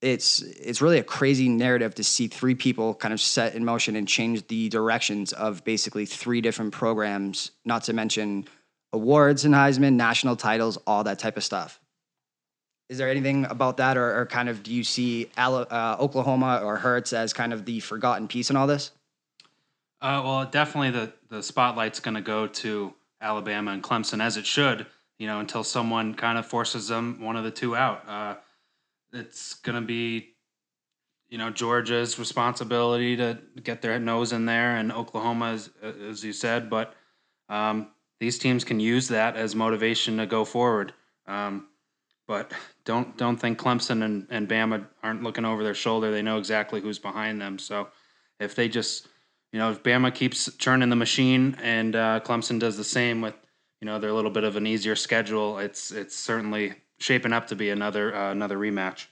it's 0.00 0.42
it's 0.42 0.82
really 0.82 0.98
a 0.98 1.04
crazy 1.04 1.48
narrative 1.48 1.94
to 1.94 2.04
see 2.04 2.26
three 2.26 2.54
people 2.54 2.94
kind 2.94 3.14
of 3.14 3.20
set 3.20 3.54
in 3.54 3.64
motion 3.64 3.94
and 3.96 4.08
change 4.08 4.46
the 4.48 4.68
directions 4.68 5.32
of 5.32 5.64
basically 5.64 6.06
three 6.06 6.40
different 6.40 6.72
programs. 6.72 7.52
Not 7.64 7.84
to 7.84 7.92
mention 7.92 8.46
awards 8.92 9.44
and 9.44 9.54
Heisman, 9.54 9.94
national 9.94 10.36
titles, 10.36 10.76
all 10.86 11.04
that 11.04 11.18
type 11.18 11.36
of 11.36 11.44
stuff. 11.44 11.80
Is 12.88 12.98
there 12.98 13.08
anything 13.08 13.46
about 13.46 13.78
that, 13.78 13.96
or, 13.96 14.20
or 14.20 14.26
kind 14.26 14.48
of 14.48 14.62
do 14.62 14.74
you 14.74 14.84
see 14.84 15.30
uh, 15.36 15.96
Oklahoma 15.98 16.60
or 16.62 16.76
Hurts 16.76 17.12
as 17.14 17.32
kind 17.32 17.52
of 17.52 17.64
the 17.64 17.80
forgotten 17.80 18.28
piece 18.28 18.50
in 18.50 18.56
all 18.56 18.66
this? 18.66 18.90
Uh, 20.02 20.20
well, 20.24 20.44
definitely 20.44 20.90
the 20.90 21.12
the 21.30 21.42
spotlight's 21.42 22.00
going 22.00 22.16
to 22.16 22.20
go 22.20 22.48
to 22.48 22.92
Alabama 23.22 23.70
and 23.70 23.82
Clemson 23.82 24.22
as 24.22 24.36
it 24.36 24.44
should, 24.44 24.86
you 25.18 25.26
know, 25.26 25.40
until 25.40 25.64
someone 25.64 26.14
kind 26.14 26.36
of 26.36 26.44
forces 26.44 26.88
them 26.88 27.20
one 27.20 27.36
of 27.36 27.44
the 27.44 27.50
two 27.50 27.74
out. 27.74 28.06
Uh, 28.08 28.34
it's 29.12 29.54
going 29.54 29.80
to 29.80 29.86
be, 29.86 30.34
you 31.28 31.38
know, 31.38 31.50
Georgia's 31.50 32.18
responsibility 32.18 33.16
to 33.16 33.38
get 33.62 33.80
their 33.80 33.98
nose 33.98 34.32
in 34.32 34.44
there, 34.44 34.76
and 34.76 34.92
Oklahoma, 34.92 35.52
as, 35.52 35.70
as 35.82 36.24
you 36.24 36.32
said. 36.32 36.68
But 36.68 36.94
um, 37.48 37.88
these 38.20 38.38
teams 38.38 38.64
can 38.64 38.80
use 38.80 39.08
that 39.08 39.36
as 39.36 39.54
motivation 39.54 40.18
to 40.18 40.26
go 40.26 40.44
forward. 40.44 40.92
Um, 41.26 41.68
but 42.26 42.52
don't 42.84 43.16
don't 43.16 43.36
think 43.36 43.58
Clemson 43.58 44.02
and, 44.02 44.26
and 44.30 44.48
Bama 44.48 44.86
aren't 45.02 45.22
looking 45.22 45.44
over 45.44 45.62
their 45.62 45.74
shoulder. 45.74 46.10
They 46.10 46.22
know 46.22 46.38
exactly 46.38 46.80
who's 46.80 46.98
behind 46.98 47.40
them. 47.40 47.58
So 47.58 47.88
if 48.40 48.54
they 48.54 48.68
just 48.68 49.08
you 49.52 49.58
know, 49.58 49.70
if 49.70 49.82
Bama 49.82 50.12
keeps 50.14 50.50
churning 50.56 50.88
the 50.88 50.96
machine 50.96 51.56
and 51.62 51.94
uh, 51.94 52.20
Clemson 52.20 52.58
does 52.58 52.76
the 52.76 52.84
same 52.84 53.20
with, 53.20 53.34
you 53.80 53.86
know, 53.86 53.98
their 53.98 54.12
little 54.12 54.30
bit 54.30 54.44
of 54.44 54.56
an 54.56 54.66
easier 54.66 54.96
schedule, 54.96 55.58
it's 55.58 55.90
it's 55.90 56.16
certainly 56.16 56.74
shaping 56.98 57.32
up 57.32 57.48
to 57.48 57.56
be 57.56 57.70
another 57.70 58.14
uh, 58.14 58.32
another 58.32 58.56
rematch. 58.56 59.06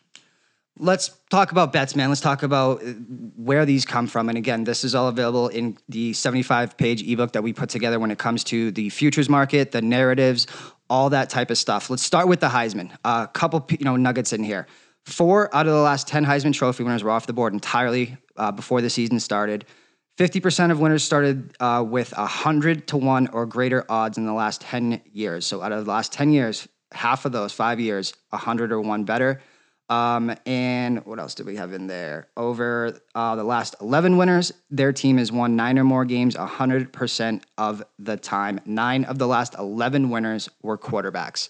Let's 0.79 1.11
talk 1.29 1.53
about 1.53 1.75
bets, 1.75 1.95
man. 1.95 2.09
Let's 2.09 2.23
talk 2.23 2.43
about 2.43 2.83
uh, 2.83 2.93
where 3.37 3.67
these 3.67 3.85
come 3.85 4.07
from. 4.07 4.31
And 4.31 4.39
again, 4.39 4.65
this 4.65 4.83
is 4.83 4.95
all 4.95 5.09
available 5.09 5.49
in 5.49 5.77
the 5.91 6.15
75 6.15 6.77
page 6.79 7.03
ebook 7.03 7.33
that 7.33 7.43
we 7.43 7.53
put 7.53 7.69
together 7.69 7.99
when 7.99 8.11
it 8.11 8.19
comes 8.19 8.43
to 8.45 8.71
the 8.71 8.89
futures 8.89 9.29
market, 9.29 9.73
the 9.73 9.83
narratives, 9.83 10.47
all 10.89 11.11
that 11.11 11.29
type 11.29 11.51
of 11.51 11.59
stuff. 11.59 11.91
Let's 11.91 12.03
start 12.03 12.29
with 12.29 12.41
the 12.41 12.49
Heisman. 12.49 12.93
A 13.05 13.09
uh, 13.09 13.27
couple, 13.27 13.67
you 13.69 13.85
know, 13.85 13.97
nuggets 13.97 14.33
in 14.33 14.43
here. 14.43 14.67
Four 15.05 15.55
out 15.55 15.67
of 15.67 15.73
the 15.73 15.81
last 15.81 16.09
10 16.09 16.25
Heisman 16.25 16.55
Trophy 16.55 16.83
winners 16.83 17.05
were 17.05 17.11
off 17.11 17.27
the 17.27 17.33
board 17.35 17.53
entirely 17.53 18.17
uh, 18.37 18.53
before 18.53 18.81
the 18.81 18.89
season 18.89 19.21
started. 19.21 19.67
50% 20.19 20.71
of 20.71 20.81
winners 20.81 21.03
started 21.03 21.55
uh, 21.61 21.85
with 21.87 22.17
100 22.17 22.87
to 22.89 22.97
1 22.97 23.29
or 23.29 23.47
greater 23.47 23.85
odds 23.89 24.19
in 24.19 24.27
the 24.27 24.33
last 24.33 24.61
10 24.61 25.01
years. 25.13 25.47
So 25.47 25.63
out 25.63 25.73
of 25.73 25.85
the 25.85 25.91
last 25.91 26.13
10 26.13 26.33
years, 26.33 26.69
half 26.93 27.25
of 27.25 27.33
those, 27.33 27.53
five 27.53 27.81
years, 27.81 28.13
100 28.31 28.73
or 28.73 28.81
1 28.81 29.05
better. 29.05 29.41
Um, 29.89 30.33
and 30.47 31.05
what 31.05 31.19
else 31.19 31.35
did 31.35 31.47
we 31.47 31.57
have 31.57 31.73
in 31.73 31.89
there? 31.89 32.29
Over 32.37 33.01
uh, 33.15 33.35
the 33.35 33.45
last 33.45 33.75
11 33.81 34.17
winners, 34.17 34.53
their 34.71 34.93
team 34.93 35.19
has 35.19 35.33
won 35.33 35.57
nine 35.57 35.79
or 35.79 35.85
more 35.85 36.05
games 36.05 36.37
100% 36.37 37.43
of 37.59 37.83
the 37.99 38.17
time. 38.17 38.61
Nine 38.65 39.05
of 39.05 39.19
the 39.19 39.27
last 39.27 39.57
11 39.59 40.11
winners 40.11 40.49
were 40.63 40.79
quarterbacks. 40.79 41.49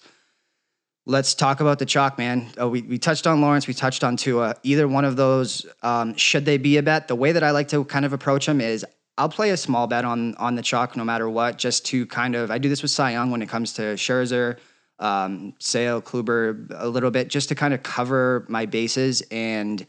Let's 1.06 1.34
talk 1.34 1.60
about 1.60 1.78
the 1.78 1.86
chalk, 1.86 2.18
man. 2.18 2.50
Oh, 2.58 2.68
we, 2.68 2.82
we 2.82 2.98
touched 2.98 3.26
on 3.26 3.40
Lawrence, 3.40 3.66
we 3.66 3.74
touched 3.74 4.04
on 4.04 4.16
Tua. 4.16 4.54
Either 4.62 4.86
one 4.86 5.04
of 5.04 5.16
those, 5.16 5.66
um, 5.82 6.14
should 6.14 6.44
they 6.44 6.58
be 6.58 6.76
a 6.76 6.82
bet? 6.82 7.08
The 7.08 7.16
way 7.16 7.32
that 7.32 7.42
I 7.42 7.52
like 7.52 7.68
to 7.68 7.84
kind 7.84 8.04
of 8.04 8.12
approach 8.12 8.46
them 8.46 8.60
is 8.60 8.84
I'll 9.16 9.28
play 9.28 9.50
a 9.50 9.56
small 9.56 9.86
bet 9.86 10.04
on 10.04 10.34
on 10.36 10.54
the 10.54 10.62
chalk 10.62 10.96
no 10.96 11.04
matter 11.04 11.28
what, 11.28 11.58
just 11.58 11.86
to 11.86 12.06
kind 12.06 12.34
of. 12.34 12.50
I 12.50 12.58
do 12.58 12.68
this 12.68 12.82
with 12.82 12.90
Cy 12.90 13.12
Young 13.12 13.30
when 13.30 13.42
it 13.42 13.48
comes 13.48 13.72
to 13.74 13.82
Scherzer, 13.94 14.58
um, 14.98 15.54
Sale, 15.58 16.02
Kluber, 16.02 16.66
a 16.78 16.88
little 16.88 17.10
bit, 17.10 17.28
just 17.28 17.48
to 17.48 17.54
kind 17.54 17.74
of 17.74 17.82
cover 17.82 18.46
my 18.48 18.66
bases 18.66 19.22
and. 19.30 19.86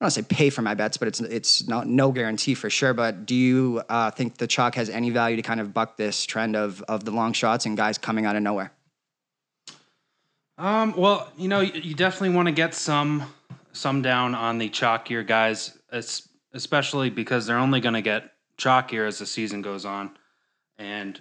I 0.00 0.06
don't 0.06 0.12
say 0.12 0.22
pay 0.22 0.48
for 0.48 0.62
my 0.62 0.72
bets, 0.72 0.96
but 0.96 1.08
it's 1.08 1.20
it's 1.20 1.68
not 1.68 1.86
no 1.86 2.10
guarantee 2.10 2.54
for 2.54 2.70
sure. 2.70 2.94
But 2.94 3.26
do 3.26 3.34
you 3.34 3.82
uh, 3.90 4.10
think 4.10 4.38
the 4.38 4.46
chalk 4.46 4.74
has 4.76 4.88
any 4.88 5.10
value 5.10 5.36
to 5.36 5.42
kind 5.42 5.60
of 5.60 5.74
buck 5.74 5.98
this 5.98 6.24
trend 6.24 6.56
of 6.56 6.80
of 6.88 7.04
the 7.04 7.10
long 7.10 7.34
shots 7.34 7.66
and 7.66 7.76
guys 7.76 7.98
coming 7.98 8.24
out 8.24 8.34
of 8.34 8.42
nowhere? 8.42 8.72
Um, 10.60 10.92
well, 10.94 11.32
you 11.38 11.48
know, 11.48 11.60
you, 11.60 11.94
definitely 11.94 12.36
want 12.36 12.46
to 12.46 12.52
get 12.52 12.74
some 12.74 13.24
some 13.72 14.02
down 14.02 14.34
on 14.34 14.58
the 14.58 14.68
chalkier 14.68 15.26
guys, 15.26 15.78
especially 16.52 17.08
because 17.08 17.46
they're 17.46 17.56
only 17.56 17.80
going 17.80 17.94
to 17.94 18.02
get 18.02 18.34
chalkier 18.58 19.08
as 19.08 19.18
the 19.18 19.24
season 19.24 19.62
goes 19.62 19.86
on, 19.86 20.10
and 20.76 21.18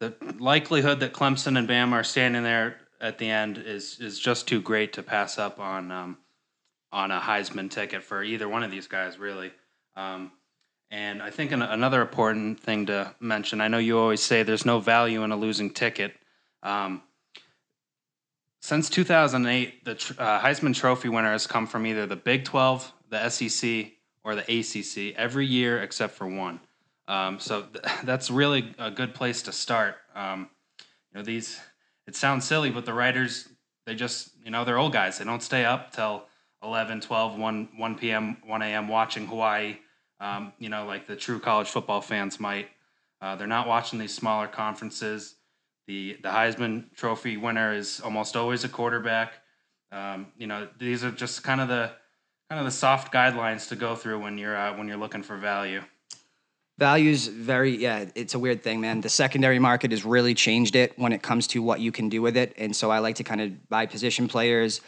the 0.00 0.14
likelihood 0.38 1.00
that 1.00 1.12
Clemson 1.12 1.58
and 1.58 1.68
Bama 1.68 1.92
are 1.92 2.02
standing 2.02 2.44
there 2.44 2.78
at 2.98 3.18
the 3.18 3.28
end 3.28 3.58
is 3.58 3.98
is 4.00 4.18
just 4.18 4.48
too 4.48 4.62
great 4.62 4.94
to 4.94 5.02
pass 5.02 5.38
up 5.38 5.60
on 5.60 5.90
um, 5.90 6.16
on 6.90 7.10
a 7.10 7.20
Heisman 7.20 7.70
ticket 7.70 8.02
for 8.02 8.24
either 8.24 8.48
one 8.48 8.62
of 8.62 8.70
these 8.70 8.86
guys, 8.86 9.18
really. 9.18 9.52
Um, 9.96 10.32
and 10.90 11.22
I 11.22 11.28
think 11.28 11.52
an, 11.52 11.60
another 11.60 12.00
important 12.00 12.58
thing 12.58 12.86
to 12.86 13.14
mention, 13.20 13.60
I 13.60 13.68
know 13.68 13.76
you 13.76 13.98
always 13.98 14.22
say 14.22 14.42
there's 14.42 14.64
no 14.64 14.80
value 14.80 15.24
in 15.24 15.30
a 15.30 15.36
losing 15.36 15.74
ticket. 15.74 16.14
Um, 16.62 17.02
since 18.62 18.88
2008, 18.88 19.84
the 19.84 19.90
uh, 20.18 20.40
Heisman 20.40 20.74
Trophy 20.74 21.08
winner 21.08 21.32
has 21.32 21.48
come 21.48 21.66
from 21.66 21.84
either 21.84 22.06
the 22.06 22.16
Big 22.16 22.44
12, 22.44 22.92
the 23.10 23.28
SEC, 23.28 23.86
or 24.24 24.36
the 24.36 24.42
ACC 24.42 25.14
every 25.16 25.44
year 25.44 25.82
except 25.82 26.14
for 26.14 26.28
one. 26.28 26.60
Um, 27.08 27.40
so 27.40 27.62
th- 27.62 27.84
that's 28.04 28.30
really 28.30 28.72
a 28.78 28.90
good 28.90 29.14
place 29.14 29.42
to 29.42 29.52
start. 29.52 29.96
Um, 30.14 30.48
you 31.10 31.18
know, 31.18 31.24
these 31.24 31.60
it 32.06 32.14
sounds 32.16 32.44
silly, 32.44 32.70
but 32.70 32.86
the 32.86 32.94
writers 32.94 33.48
they 33.84 33.96
just 33.96 34.30
you 34.44 34.50
know 34.52 34.64
they're 34.64 34.78
old 34.78 34.92
guys. 34.92 35.18
They 35.18 35.24
don't 35.24 35.42
stay 35.42 35.64
up 35.64 35.92
till 35.92 36.24
11, 36.62 37.00
12, 37.00 37.38
1, 37.38 37.68
1 37.76 37.94
p.m., 37.96 38.36
1 38.46 38.62
a.m. 38.62 38.86
watching 38.86 39.26
Hawaii. 39.26 39.78
Um, 40.20 40.52
you 40.60 40.68
know, 40.68 40.86
like 40.86 41.08
the 41.08 41.16
true 41.16 41.40
college 41.40 41.68
football 41.68 42.00
fans 42.00 42.38
might. 42.38 42.68
Uh, 43.20 43.34
they're 43.34 43.48
not 43.48 43.66
watching 43.66 43.98
these 43.98 44.14
smaller 44.14 44.46
conferences. 44.46 45.34
The 45.92 46.16
the 46.22 46.30
Heisman 46.30 46.84
Trophy 46.94 47.36
winner 47.36 47.74
is 47.74 48.00
almost 48.00 48.34
always 48.34 48.64
a 48.64 48.68
quarterback. 48.68 49.34
Um, 49.90 50.28
you 50.38 50.46
know, 50.46 50.66
these 50.78 51.04
are 51.04 51.10
just 51.10 51.44
kind 51.44 51.60
of 51.60 51.68
the 51.68 51.90
kind 52.48 52.58
of 52.58 52.64
the 52.64 52.70
soft 52.70 53.12
guidelines 53.12 53.68
to 53.68 53.76
go 53.76 53.94
through 53.94 54.20
when 54.20 54.38
you're 54.38 54.56
uh, 54.56 54.74
when 54.74 54.88
you're 54.88 54.96
looking 54.96 55.22
for 55.22 55.36
value. 55.36 55.82
Values 56.78 57.26
very 57.26 57.76
yeah, 57.76 58.06
it's 58.14 58.32
a 58.32 58.38
weird 58.38 58.62
thing, 58.62 58.80
man. 58.80 59.02
The 59.02 59.10
secondary 59.10 59.58
market 59.58 59.90
has 59.90 60.02
really 60.02 60.32
changed 60.32 60.76
it 60.76 60.98
when 60.98 61.12
it 61.12 61.22
comes 61.22 61.46
to 61.48 61.60
what 61.60 61.80
you 61.80 61.92
can 61.92 62.08
do 62.08 62.22
with 62.22 62.38
it, 62.38 62.54
and 62.56 62.74
so 62.74 62.90
I 62.90 63.00
like 63.00 63.16
to 63.16 63.24
kind 63.24 63.42
of 63.42 63.68
buy 63.68 63.84
position 63.84 64.28
players 64.28 64.80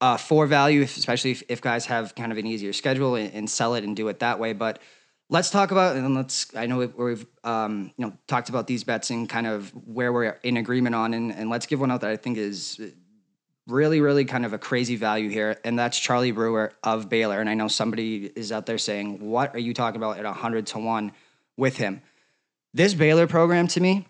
uh, 0.00 0.16
for 0.16 0.46
value, 0.46 0.80
especially 0.80 1.32
if, 1.32 1.42
if, 1.48 1.60
guys 1.60 1.84
have 1.86 2.14
kind 2.14 2.32
of 2.32 2.38
an 2.38 2.46
easier 2.46 2.72
schedule 2.72 3.14
and, 3.14 3.32
and, 3.34 3.48
sell 3.48 3.74
it 3.74 3.84
and 3.84 3.96
do 3.96 4.08
it 4.08 4.18
that 4.18 4.38
way. 4.38 4.52
But 4.52 4.78
let's 5.28 5.50
talk 5.50 5.70
about 5.70 5.96
and 5.96 6.14
let's. 6.14 6.54
I 6.54 6.66
know 6.66 6.78
we've 6.96 7.26
um, 7.44 7.92
you 7.96 8.06
know 8.06 8.12
talked 8.26 8.48
about 8.48 8.66
these 8.66 8.84
bets 8.84 9.10
and 9.10 9.28
kind 9.28 9.46
of 9.46 9.70
where 9.86 10.12
we're 10.12 10.38
in 10.42 10.56
agreement 10.56 10.94
on, 10.94 11.14
and, 11.14 11.32
and 11.32 11.50
let's 11.50 11.66
give 11.66 11.80
one 11.80 11.90
out 11.90 12.00
that 12.02 12.10
I 12.10 12.16
think 12.16 12.38
is 12.38 12.80
really, 13.66 14.00
really 14.00 14.24
kind 14.24 14.44
of 14.44 14.52
a 14.52 14.58
crazy 14.58 14.96
value 14.96 15.28
here, 15.28 15.58
and 15.64 15.78
that's 15.78 15.98
Charlie 15.98 16.30
Brewer 16.30 16.72
of 16.82 17.08
Baylor. 17.08 17.40
And 17.40 17.50
I 17.50 17.54
know 17.54 17.68
somebody 17.68 18.26
is 18.26 18.52
out 18.52 18.66
there 18.66 18.78
saying, 18.78 19.20
"What 19.20 19.54
are 19.54 19.60
you 19.60 19.74
talking 19.74 20.00
about 20.00 20.18
at 20.18 20.26
hundred 20.26 20.66
to 20.68 20.78
one 20.78 21.12
with 21.56 21.76
him?" 21.76 22.02
This 22.74 22.94
Baylor 22.94 23.26
program, 23.26 23.68
to 23.68 23.80
me, 23.80 24.06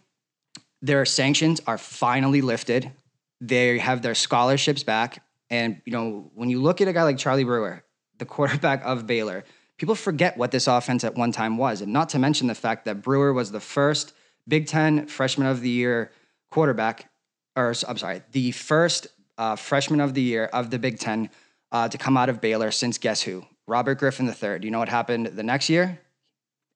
their 0.83 1.05
sanctions 1.05 1.61
are 1.67 1.79
finally 1.79 2.41
lifted. 2.41 2.93
They 3.41 3.79
have 3.79 4.03
their 4.03 4.15
scholarships 4.15 4.83
back, 4.83 5.23
and 5.51 5.81
you 5.85 5.93
know 5.93 6.31
when 6.35 6.51
you 6.51 6.61
look 6.61 6.81
at 6.81 6.89
a 6.89 6.93
guy 6.93 7.05
like 7.05 7.19
Charlie 7.19 7.45
Brewer, 7.45 7.85
the 8.19 8.25
quarterback 8.27 8.83
of 8.85 9.07
Baylor, 9.07 9.45
people 9.79 9.95
forget 9.95 10.37
what 10.37 10.51
this 10.51 10.67
offense 10.67 11.05
at 11.05 11.15
one 11.15 11.33
time 11.33 11.59
was, 11.59 11.81
and 11.81 11.93
not 11.93 12.09
to 12.11 12.19
mention 12.19 12.47
the 12.47 12.55
fact 12.55 12.85
that 12.85 13.03
Brewer 13.03 13.33
was 13.33 13.53
the 13.53 13.61
first 13.61 14.13
Big 14.49 14.67
Ten 14.67 15.07
Freshman 15.07 15.47
of 15.47 15.61
the 15.61 15.71
Year 15.71 16.13
quarterback, 16.51 17.11
or 17.57 17.75
I'm 17.89 17.99
sorry, 17.99 18.23
the 18.33 18.53
first 18.53 19.09
uh, 19.39 19.57
freshman 19.57 20.01
of 20.01 20.15
the 20.15 20.23
year 20.23 20.47
of 20.47 20.71
the 20.71 20.79
Big 20.79 20.99
Ten 20.99 21.31
uh, 21.73 21.89
to 21.89 21.99
come 21.99 22.17
out 22.17 22.29
of 22.29 22.41
Baylor 22.41 22.71
since 22.71 22.99
guess 22.99 23.23
who? 23.23 23.45
Robert 23.67 23.99
Griffin 23.99 24.27
III. 24.27 24.61
Do 24.61 24.67
you 24.67 24.71
know 24.71 24.79
what 24.79 24.89
happened 24.89 25.27
the 25.27 25.43
next 25.43 25.69
year? 25.69 26.01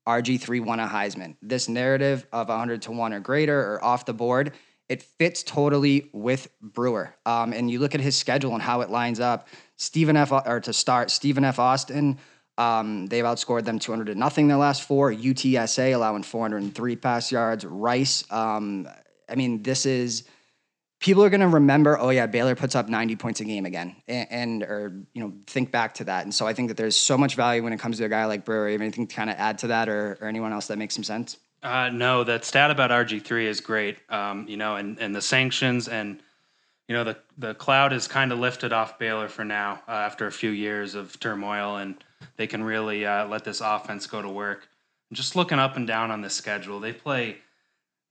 RG3 0.08 0.64
won 0.64 0.80
a 0.80 0.88
Heisman. 0.88 1.36
This 1.40 1.68
narrative 1.68 2.26
of 2.32 2.48
100 2.48 2.82
to 2.82 2.92
1 2.92 3.12
or 3.12 3.20
greater 3.20 3.74
or 3.74 3.84
off 3.84 4.06
the 4.06 4.12
board, 4.12 4.52
it 4.88 5.02
fits 5.02 5.42
totally 5.42 6.10
with 6.12 6.48
Brewer. 6.60 7.14
Um, 7.24 7.52
and 7.52 7.70
you 7.70 7.78
look 7.78 7.94
at 7.94 8.00
his 8.00 8.16
schedule 8.16 8.54
and 8.54 8.62
how 8.62 8.80
it 8.80 8.90
lines 8.90 9.20
up. 9.20 9.46
Stephen 9.76 10.16
F. 10.16 10.32
or 10.32 10.60
to 10.60 10.72
start, 10.72 11.10
Stephen 11.10 11.44
F. 11.44 11.58
Austin, 11.58 12.18
um, 12.60 13.06
they've 13.06 13.24
outscored 13.24 13.64
them 13.64 13.78
200 13.78 14.08
to 14.08 14.14
nothing 14.14 14.48
their 14.48 14.58
last 14.58 14.82
four. 14.82 15.10
UTSA 15.10 15.94
allowing 15.94 16.22
403 16.22 16.96
pass 16.96 17.32
yards. 17.32 17.64
Rice, 17.64 18.30
um, 18.30 18.86
I 19.30 19.34
mean, 19.34 19.62
this 19.62 19.86
is 19.86 20.24
people 20.98 21.24
are 21.24 21.30
going 21.30 21.40
to 21.40 21.48
remember, 21.48 21.98
oh 21.98 22.10
yeah, 22.10 22.26
Baylor 22.26 22.54
puts 22.54 22.74
up 22.74 22.90
90 22.90 23.16
points 23.16 23.40
a 23.40 23.44
game 23.44 23.64
again, 23.64 23.96
and, 24.06 24.26
and, 24.30 24.62
or 24.62 24.92
you 25.14 25.22
know 25.22 25.32
think 25.46 25.72
back 25.72 25.94
to 25.94 26.04
that. 26.04 26.24
And 26.24 26.34
so 26.34 26.46
I 26.46 26.52
think 26.52 26.68
that 26.68 26.76
there's 26.76 26.96
so 26.96 27.16
much 27.16 27.34
value 27.34 27.62
when 27.62 27.72
it 27.72 27.80
comes 27.80 27.96
to 27.96 28.04
a 28.04 28.10
guy 28.10 28.26
like 28.26 28.44
Brewer. 28.44 28.68
You 28.68 28.72
have 28.72 28.82
anything 28.82 29.06
to 29.06 29.16
kind 29.16 29.30
of 29.30 29.36
add 29.36 29.56
to 29.58 29.68
that, 29.68 29.88
or, 29.88 30.18
or 30.20 30.28
anyone 30.28 30.52
else 30.52 30.66
that 30.66 30.76
makes 30.76 30.94
some 30.94 31.04
sense? 31.04 31.38
Uh, 31.62 31.88
no, 31.88 32.24
that 32.24 32.44
stat 32.44 32.70
about 32.70 32.90
RG 32.90 33.22
three 33.22 33.46
is 33.46 33.60
great. 33.60 33.98
Um, 34.10 34.46
you 34.46 34.58
know, 34.58 34.76
and 34.76 34.98
and 34.98 35.14
the 35.14 35.22
sanctions 35.22 35.88
and 35.88 36.22
you 36.88 36.94
know 36.94 37.04
the 37.04 37.16
the 37.38 37.54
cloud 37.54 37.94
is 37.94 38.06
kind 38.06 38.32
of 38.32 38.38
lifted 38.38 38.74
off 38.74 38.98
Baylor 38.98 39.28
for 39.28 39.46
now 39.46 39.80
uh, 39.88 39.92
after 39.92 40.26
a 40.26 40.32
few 40.32 40.50
years 40.50 40.94
of 40.94 41.18
turmoil, 41.20 41.76
and 41.78 42.02
they 42.36 42.46
can 42.46 42.62
really 42.62 43.06
uh, 43.06 43.26
let 43.26 43.44
this 43.44 43.60
offense 43.60 44.06
go 44.06 44.22
to 44.22 44.28
work. 44.28 44.68
And 45.08 45.16
just 45.16 45.36
looking 45.36 45.58
up 45.58 45.76
and 45.76 45.86
down 45.86 46.10
on 46.10 46.20
the 46.20 46.30
schedule, 46.30 46.80
they 46.80 46.92
play 46.92 47.38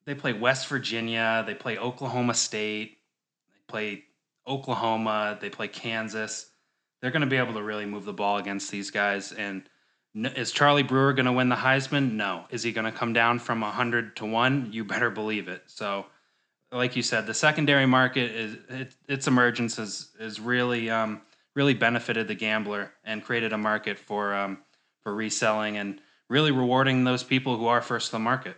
they 0.05 0.15
play 0.15 0.33
West 0.33 0.67
Virginia, 0.67 1.43
they 1.45 1.53
play 1.53 1.77
Oklahoma 1.77 2.33
State, 2.33 2.97
they 3.53 3.59
play 3.67 4.03
Oklahoma, 4.47 5.37
they 5.39 5.49
play 5.49 5.67
Kansas. 5.67 6.49
They're 7.01 7.11
going 7.11 7.21
to 7.21 7.27
be 7.27 7.37
able 7.37 7.53
to 7.53 7.61
really 7.61 7.85
move 7.85 8.05
the 8.05 8.13
ball 8.13 8.37
against 8.37 8.71
these 8.71 8.91
guys. 8.91 9.31
And 9.31 9.69
is 10.15 10.51
Charlie 10.51 10.83
Brewer 10.83 11.13
going 11.13 11.27
to 11.27 11.31
win 11.31 11.49
the 11.49 11.55
Heisman? 11.55 12.13
No. 12.13 12.45
Is 12.49 12.63
he 12.63 12.71
going 12.71 12.85
to 12.85 12.91
come 12.91 13.13
down 13.13 13.39
from 13.39 13.61
100 13.61 14.15
to 14.17 14.25
1? 14.25 14.69
You 14.71 14.83
better 14.83 15.09
believe 15.09 15.47
it. 15.47 15.63
So, 15.67 16.07
like 16.71 16.95
you 16.95 17.03
said, 17.03 17.25
the 17.25 17.33
secondary 17.33 17.85
market 17.85 18.31
is 18.31 18.57
it, 18.69 18.95
its 19.07 19.27
emergence 19.27 19.79
is 19.79 20.09
is 20.19 20.39
really 20.39 20.89
um, 20.89 21.21
really 21.59 21.73
benefited 21.73 22.25
the 22.29 22.35
gambler 22.35 22.89
and 23.03 23.21
created 23.21 23.51
a 23.51 23.57
market 23.57 23.99
for 23.99 24.33
um, 24.33 24.57
for 25.03 25.13
reselling 25.13 25.75
and 25.75 25.99
really 26.29 26.51
rewarding 26.51 27.03
those 27.03 27.21
people 27.21 27.57
who 27.57 27.67
are 27.67 27.81
first 27.81 28.05
to 28.05 28.11
the 28.13 28.19
market. 28.19 28.55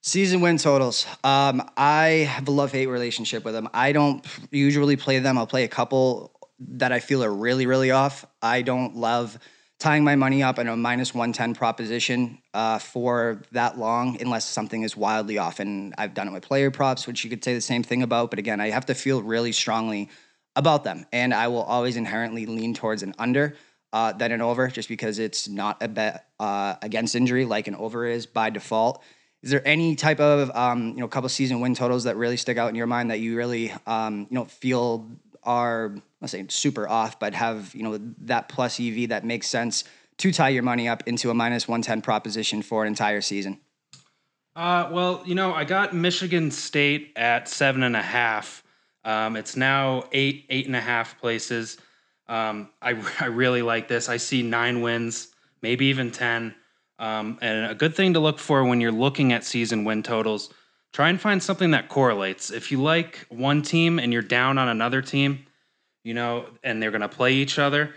Season 0.00 0.40
win 0.40 0.56
totals. 0.56 1.06
Um, 1.24 1.68
I 1.76 2.28
have 2.30 2.46
a 2.46 2.52
love 2.52 2.70
hate 2.70 2.86
relationship 2.86 3.44
with 3.44 3.52
them. 3.52 3.68
I 3.74 3.90
don't 3.90 4.24
usually 4.52 4.94
play 4.94 5.18
them. 5.18 5.36
I'll 5.36 5.48
play 5.48 5.64
a 5.64 5.68
couple 5.80 6.30
that 6.60 6.92
I 6.92 7.00
feel 7.00 7.24
are 7.24 7.34
really, 7.34 7.66
really 7.66 7.90
off. 7.90 8.24
I 8.40 8.62
don't 8.62 8.94
love 8.94 9.36
tying 9.80 10.04
my 10.04 10.14
money 10.14 10.40
up 10.40 10.60
in 10.60 10.68
a 10.68 10.76
minus 10.76 11.14
110 11.14 11.56
proposition 11.56 12.38
uh, 12.52 12.78
for 12.78 13.42
that 13.50 13.76
long 13.76 14.20
unless 14.20 14.44
something 14.44 14.84
is 14.84 14.96
wildly 14.96 15.38
off. 15.38 15.58
And 15.58 15.92
I've 15.98 16.14
done 16.14 16.28
it 16.28 16.32
with 16.32 16.44
player 16.44 16.70
props, 16.70 17.08
which 17.08 17.24
you 17.24 17.30
could 17.30 17.42
say 17.42 17.54
the 17.54 17.60
same 17.60 17.82
thing 17.82 18.04
about. 18.04 18.30
But 18.30 18.38
again, 18.38 18.60
I 18.60 18.70
have 18.70 18.86
to 18.86 18.94
feel 18.94 19.20
really 19.20 19.50
strongly 19.50 20.10
about 20.56 20.84
them. 20.84 21.06
And 21.12 21.34
I 21.34 21.48
will 21.48 21.62
always 21.62 21.96
inherently 21.96 22.46
lean 22.46 22.74
towards 22.74 23.02
an 23.02 23.14
under. 23.18 23.54
Uh, 23.92 24.10
than 24.10 24.32
an 24.32 24.40
over, 24.40 24.66
just 24.66 24.88
because 24.88 25.20
it's 25.20 25.48
not 25.48 25.80
a 25.80 25.86
bet 25.86 26.26
uh, 26.40 26.74
against 26.82 27.14
injury 27.14 27.44
like 27.44 27.68
an 27.68 27.76
over 27.76 28.04
is 28.04 28.26
by 28.26 28.50
default. 28.50 29.00
Is 29.40 29.50
there 29.50 29.62
any 29.64 29.94
type 29.94 30.18
of 30.18 30.50
um, 30.56 30.94
you 30.94 31.00
know 31.00 31.06
couple 31.06 31.28
season 31.28 31.60
win 31.60 31.76
totals 31.76 32.02
that 32.02 32.16
really 32.16 32.36
stick 32.36 32.58
out 32.58 32.70
in 32.70 32.74
your 32.74 32.88
mind 32.88 33.12
that 33.12 33.20
you 33.20 33.36
really 33.36 33.72
um, 33.86 34.26
you 34.28 34.34
know 34.34 34.46
feel 34.46 35.08
are 35.44 35.94
let's 36.20 36.32
say 36.32 36.44
super 36.48 36.88
off, 36.88 37.20
but 37.20 37.34
have 37.34 37.72
you 37.72 37.84
know 37.84 38.00
that 38.22 38.48
plus 38.48 38.80
EV 38.80 39.10
that 39.10 39.24
makes 39.24 39.46
sense 39.46 39.84
to 40.16 40.32
tie 40.32 40.48
your 40.48 40.64
money 40.64 40.88
up 40.88 41.04
into 41.06 41.30
a 41.30 41.34
minus 41.34 41.68
one 41.68 41.80
ten 41.80 42.02
proposition 42.02 42.62
for 42.62 42.82
an 42.82 42.88
entire 42.88 43.20
season? 43.20 43.60
Uh, 44.56 44.88
well, 44.90 45.22
you 45.24 45.36
know, 45.36 45.54
I 45.54 45.62
got 45.62 45.94
Michigan 45.94 46.50
State 46.50 47.12
at 47.14 47.46
seven 47.48 47.84
and 47.84 47.94
a 47.94 48.02
half. 48.02 48.63
Um, 49.04 49.36
it's 49.36 49.56
now 49.56 50.04
eight, 50.12 50.46
eight 50.48 50.66
and 50.66 50.76
a 50.76 50.80
half 50.80 51.20
places. 51.20 51.78
Um, 52.28 52.70
I 52.80 52.96
I 53.20 53.26
really 53.26 53.62
like 53.62 53.88
this. 53.88 54.08
I 54.08 54.16
see 54.16 54.42
nine 54.42 54.80
wins, 54.80 55.28
maybe 55.62 55.86
even 55.86 56.10
ten. 56.10 56.54
Um, 56.98 57.38
and 57.42 57.70
a 57.70 57.74
good 57.74 57.94
thing 57.94 58.14
to 58.14 58.20
look 58.20 58.38
for 58.38 58.64
when 58.64 58.80
you're 58.80 58.92
looking 58.92 59.32
at 59.32 59.44
season 59.44 59.84
win 59.84 60.02
totals, 60.02 60.52
try 60.92 61.08
and 61.08 61.20
find 61.20 61.42
something 61.42 61.72
that 61.72 61.88
correlates. 61.88 62.50
If 62.50 62.70
you 62.70 62.80
like 62.80 63.26
one 63.28 63.62
team 63.62 63.98
and 63.98 64.12
you're 64.12 64.22
down 64.22 64.58
on 64.58 64.68
another 64.68 65.02
team, 65.02 65.44
you 66.04 66.14
know, 66.14 66.46
and 66.62 66.80
they're 66.80 66.92
going 66.92 67.00
to 67.00 67.08
play 67.08 67.34
each 67.34 67.58
other, 67.58 67.92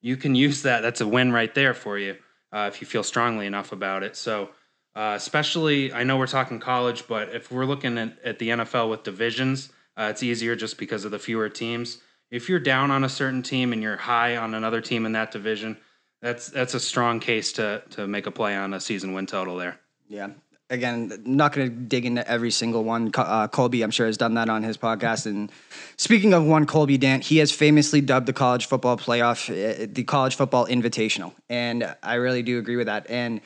you 0.00 0.16
can 0.16 0.34
use 0.36 0.62
that. 0.62 0.82
That's 0.82 1.00
a 1.00 1.08
win 1.08 1.32
right 1.32 1.52
there 1.52 1.74
for 1.74 1.98
you 1.98 2.16
uh, 2.52 2.70
if 2.72 2.80
you 2.80 2.86
feel 2.86 3.02
strongly 3.02 3.46
enough 3.46 3.72
about 3.72 4.02
it. 4.02 4.16
So, 4.16 4.50
uh, 4.94 5.14
especially, 5.16 5.92
I 5.92 6.04
know 6.04 6.16
we're 6.16 6.26
talking 6.26 6.60
college, 6.60 7.06
but 7.06 7.34
if 7.34 7.50
we're 7.52 7.66
looking 7.66 7.98
at, 7.98 8.18
at 8.24 8.38
the 8.38 8.50
NFL 8.50 8.90
with 8.90 9.02
divisions, 9.02 9.70
uh, 9.98 10.08
it's 10.10 10.22
easier 10.22 10.54
just 10.54 10.78
because 10.78 11.04
of 11.04 11.10
the 11.10 11.18
fewer 11.18 11.48
teams. 11.48 11.98
If 12.30 12.48
you're 12.48 12.60
down 12.60 12.90
on 12.90 13.04
a 13.04 13.08
certain 13.08 13.42
team 13.42 13.72
and 13.72 13.82
you're 13.82 13.96
high 13.96 14.36
on 14.36 14.54
another 14.54 14.80
team 14.80 15.06
in 15.06 15.12
that 15.12 15.32
division, 15.32 15.76
that's 16.22 16.48
that's 16.48 16.74
a 16.74 16.80
strong 16.80 17.20
case 17.20 17.52
to 17.54 17.82
to 17.90 18.06
make 18.06 18.26
a 18.26 18.30
play 18.30 18.54
on 18.56 18.74
a 18.74 18.80
season 18.80 19.12
win 19.12 19.26
total 19.26 19.56
there. 19.56 19.80
Yeah. 20.08 20.28
Again, 20.70 21.22
not 21.24 21.54
going 21.54 21.70
to 21.70 21.74
dig 21.74 22.04
into 22.04 22.28
every 22.28 22.50
single 22.50 22.84
one. 22.84 23.10
Uh, 23.16 23.48
Colby, 23.48 23.80
I'm 23.80 23.90
sure, 23.90 24.04
has 24.04 24.18
done 24.18 24.34
that 24.34 24.50
on 24.50 24.62
his 24.62 24.76
podcast. 24.76 25.24
And 25.24 25.50
speaking 25.96 26.34
of 26.34 26.44
one, 26.44 26.66
Colby 26.66 26.98
Dant, 26.98 27.24
he 27.24 27.38
has 27.38 27.50
famously 27.50 28.02
dubbed 28.02 28.26
the 28.26 28.34
college 28.34 28.66
football 28.66 28.98
playoff 28.98 29.48
uh, 29.48 29.86
the 29.90 30.04
college 30.04 30.34
football 30.34 30.66
invitational, 30.66 31.32
and 31.48 31.96
I 32.02 32.14
really 32.14 32.42
do 32.42 32.58
agree 32.58 32.76
with 32.76 32.86
that. 32.86 33.08
And 33.08 33.40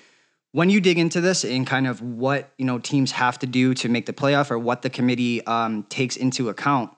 when 0.53 0.71
you 0.71 0.81
dig 0.81 0.99
into 0.99 1.21
this 1.21 1.45
and 1.45 1.67
kind 1.67 1.87
of 1.87 2.01
what 2.01 2.53
you 2.59 2.65
know 2.65 2.79
teams 2.79 3.13
have 3.13 3.39
to 3.41 3.47
do 3.47 3.75
to 3.75 3.89
make 3.89 4.07
the 4.07 4.13
playoff 4.13 4.51
or 4.51 4.59
what 4.59 4.83
the 4.83 4.91
committee 4.91 5.45
um, 5.47 5.85
takes 5.85 6.17
into 6.17 6.49
account, 6.49 6.91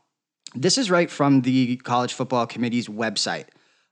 this 0.54 0.78
is 0.78 0.90
right 0.90 1.10
from 1.10 1.42
the 1.42 1.76
college 1.76 2.12
football 2.12 2.46
committee's 2.46 2.88
website. 2.88 3.46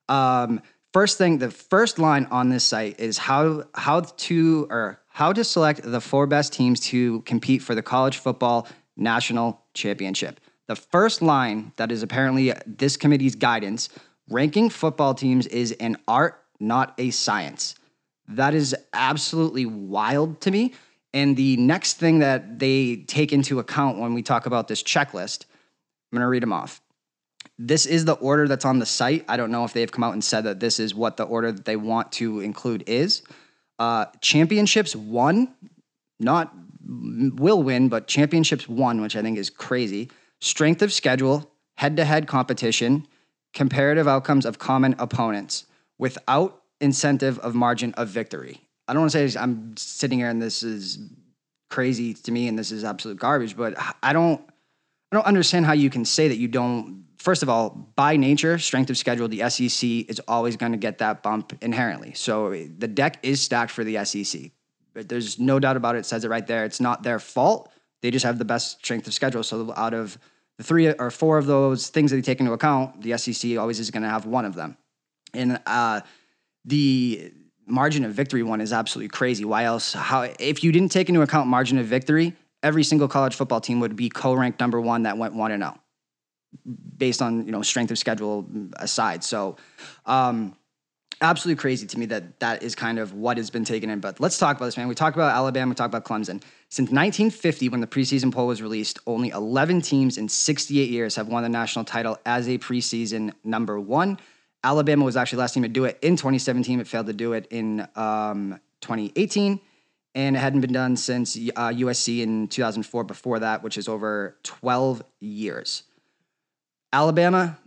Um, 0.09 0.61
First 0.93 1.17
thing, 1.17 1.39
the 1.39 1.51
first 1.51 1.99
line 1.99 2.27
on 2.31 2.51
this 2.51 2.65
site 2.65 3.01
is 3.01 3.17
how 3.17 3.65
how 3.75 4.01
to 4.01 4.67
or 4.69 5.01
how 5.09 5.33
to 5.33 5.43
select 5.43 5.81
the 5.83 6.01
four 6.01 6.27
best 6.27 6.53
teams 6.53 6.81
to 6.81 7.23
compete 7.23 7.63
for 7.63 7.75
the 7.75 7.83
college 7.83 8.19
football 8.19 8.69
national 8.97 9.63
championship. 9.73 10.39
The 10.69 10.77
first 10.77 11.23
line 11.23 11.73
that 11.77 11.91
is 11.91 12.03
apparently 12.03 12.53
this 12.67 12.99
committee's 12.99 13.35
guidance, 13.35 13.89
ranking 14.29 14.69
football 14.69 15.15
teams 15.15 15.47
is 15.47 15.73
an 15.81 15.97
art, 16.07 16.43
not 16.61 16.95
a 16.99 17.11
science. 17.11 17.75
That 18.37 18.55
is 18.55 18.75
absolutely 18.93 19.67
wild 19.67 20.41
to 20.43 20.51
me. 20.51 20.75
And 21.15 21.37
the 21.37 21.57
next 21.59 21.95
thing 21.95 22.21
that 22.21 22.59
they 22.59 22.97
take 22.97 23.33
into 23.33 23.59
account 23.59 23.99
when 23.99 24.15
we 24.15 24.23
talk 24.23 24.47
about 24.47 24.69
this 24.69 24.83
checklist, 24.83 25.45
I'm 26.11 26.17
going 26.17 26.23
to 26.23 26.29
read 26.29 26.43
them 26.43 26.53
off. 26.53 26.81
This 27.59 27.87
is 27.87 28.05
the 28.05 28.15
order 28.15 28.49
that's 28.49 28.65
on 28.65 28.79
the 28.79 28.87
site. 28.87 29.25
I 29.29 29.37
don't 29.37 29.51
know 29.51 29.65
if 29.65 29.73
they've 29.73 29.91
come 29.91 30.05
out 30.05 30.15
and 30.15 30.25
said 30.25 30.45
that 30.45 30.61
this 30.61 30.81
is 30.81 30.95
what 30.95 31.17
the 31.17 31.25
order 31.25 31.53
that 31.53 31.65
they 31.65 31.77
want 31.77 32.13
to 32.13 32.41
include 32.41 32.85
is. 32.87 33.23
Uh, 33.79 34.07
championships 34.21 34.97
won, 34.97 35.55
not 36.19 36.53
will 36.85 37.63
win, 37.63 37.89
but 37.89 38.07
championships 38.07 38.69
won, 38.69 39.01
which 39.01 39.17
I 39.17 39.23
think 39.23 39.39
is 39.39 39.51
crazy. 39.51 40.11
Strength 40.41 40.83
of 40.83 40.93
schedule, 40.93 41.51
head 41.77 41.97
to 41.97 42.05
head 42.05 42.27
competition, 42.27 43.07
comparative 43.53 44.09
outcomes 44.09 44.47
of 44.47 44.59
common 44.59 44.95
opponents 44.99 45.67
without 45.99 46.62
incentive 46.83 47.39
of 47.39 47.55
margin 47.55 47.95
of 47.95 48.09
victory. 48.09 48.61
I 48.87 48.93
don't 48.93 49.03
want 49.03 49.13
to 49.13 49.29
say 49.29 49.39
I'm 49.39 49.75
sitting 49.77 50.19
here 50.19 50.29
and 50.29 50.43
this 50.43 50.63
is 50.63 50.99
crazy 51.71 52.13
to 52.13 52.33
me 52.33 52.49
and 52.49 52.59
this 52.59 52.71
is 52.71 52.85
absolute 52.85 53.19
garbage, 53.19 53.57
but 53.57 53.75
I 54.03 54.13
don't 54.13 54.41
I 55.11 55.17
don't 55.17 55.27
understand 55.27 55.65
how 55.67 55.73
you 55.73 55.89
can 55.89 56.05
say 56.05 56.29
that 56.29 56.37
you 56.37 56.49
don't 56.49 57.05
first 57.23 57.43
of 57.43 57.49
all, 57.49 57.71
by 57.95 58.17
nature, 58.17 58.59
strength 58.59 58.91
of 58.91 58.99
schedule, 58.99 59.29
the 59.29 59.49
SEC 59.49 59.89
is 60.11 60.21
always 60.27 60.57
going 60.57 60.73
to 60.73 60.79
get 60.79 60.99
that 60.99 61.23
bump 61.23 61.57
inherently. 61.63 62.13
So 62.15 62.51
the 62.51 62.89
deck 62.89 63.21
is 63.23 63.41
stacked 63.41 63.71
for 63.71 63.85
the 63.85 64.05
SEC. 64.05 64.51
But 64.93 65.09
there's 65.09 65.39
no 65.39 65.59
doubt 65.59 65.77
about 65.77 65.95
it. 65.95 66.01
it. 66.01 66.07
Says 66.07 66.25
it 66.25 66.29
right 66.29 66.47
there. 66.47 66.65
It's 66.65 66.81
not 66.81 67.03
their 67.03 67.19
fault. 67.19 67.71
They 68.03 68.11
just 68.11 68.25
have 68.25 68.39
the 68.39 68.45
best 68.45 68.79
strength 68.79 69.07
of 69.07 69.15
schedule. 69.15 69.43
So 69.43 69.73
out 69.77 69.95
of 69.95 70.19
the 70.59 70.65
three 70.65 70.93
or 70.93 71.11
four 71.11 71.39
of 71.39 71.47
those 71.47 71.89
things 71.89 72.11
that 72.11 72.17
they 72.17 72.23
take 72.23 72.41
into 72.41 72.53
account, 72.53 73.01
the 73.03 73.17
SEC 73.17 73.57
always 73.57 73.79
is 73.79 73.91
going 73.91 74.03
to 74.03 74.09
have 74.09 74.27
one 74.27 74.45
of 74.45 74.55
them. 74.55 74.77
And 75.33 75.61
uh, 75.65 76.01
the 76.65 77.33
margin 77.67 78.05
of 78.05 78.13
victory 78.13 78.43
one 78.43 78.61
is 78.61 78.73
absolutely 78.73 79.09
crazy. 79.09 79.45
Why 79.45 79.65
else? 79.65 79.93
How 79.93 80.23
if 80.39 80.63
you 80.65 80.73
didn't 80.73 80.91
take 80.91 81.09
into 81.09 81.23
account 81.23 81.49
margin 81.49 81.79
of 81.79 81.87
victory, 81.87 82.35
every 82.63 82.85
single 82.85 83.09
college 83.09 83.35
football 83.35 83.61
team 83.61 83.81
would 83.81 83.97
be 83.97 84.09
co-ranked 84.09 84.61
number 84.61 84.81
one 84.81 85.05
that 85.05 85.19
went 85.19 85.35
one 85.35 85.53
and 85.53 85.63
zero. 85.63 85.75
Oh 85.77 85.81
based 86.97 87.23
on 87.23 87.47
you 87.47 87.53
know 87.53 87.63
strength 87.63 87.91
of 87.91 87.99
schedule 87.99 88.47
aside. 88.77 89.25
So, 89.25 89.57
um, 90.07 90.57
absolutely 91.21 91.61
crazy 91.61 91.87
to 91.87 91.99
me 91.99 92.07
that 92.07 92.41
that 92.41 92.63
is 92.63 92.75
kind 92.75 92.99
of 92.99 93.15
what 93.15 93.37
has 93.37 93.51
been 93.51 93.65
taken 93.65 93.91
in. 93.91 94.01
But 94.01 94.21
let's 94.21 94.39
talk 94.39 94.57
about 94.57 94.67
this, 94.67 94.77
man. 94.77 94.89
We 94.89 94.95
talk 94.95 95.15
about 95.15 95.35
Alabama, 95.35 95.71
we 95.71 95.75
talk 95.75 95.89
about 95.89 96.05
Clemson. 96.05 96.43
Since 96.69 96.91
1950, 96.91 97.69
when 97.69 97.81
the 97.81 97.87
preseason 97.87 98.33
poll 98.33 98.47
was 98.47 98.63
released, 98.63 98.99
only 99.07 99.31
11 99.31 99.83
teams 99.83 100.17
in 100.17 100.29
68 100.29 100.89
years 100.89 101.17
have 101.17 101.29
won 101.29 101.43
the 101.43 101.49
national 101.49 101.85
title 101.85 102.19
as 102.25 102.49
a 102.49 102.59
preseason 102.59 103.33
number 103.45 103.79
one. 103.79 104.19
Alabama 104.65 105.05
was 105.05 105.17
actually 105.17 105.37
the 105.37 105.41
last 105.41 105.55
team 105.55 105.63
to 105.65 105.69
do 105.69 105.85
it 105.85 105.99
in 106.03 106.17
2017. 106.17 106.81
It 106.81 106.87
failed 106.87 107.07
to 107.07 107.13
do 107.13 107.33
it 107.33 107.47
in 107.51 107.87
um, 107.97 108.61
2018 108.81 109.61
and 110.15 110.37
it 110.37 110.39
hadn't 110.39 110.61
been 110.61 110.73
done 110.73 110.97
since 110.97 111.37
uh, 111.37 111.69
USC 111.69 112.21
in 112.21 112.49
2004 112.49 113.05
before 113.05 113.39
that, 113.41 113.63
which 113.63 113.79
is 113.79 113.89
over 113.89 114.37
12 114.43 115.03
years. 115.21 115.85
Alabama, 116.93 117.59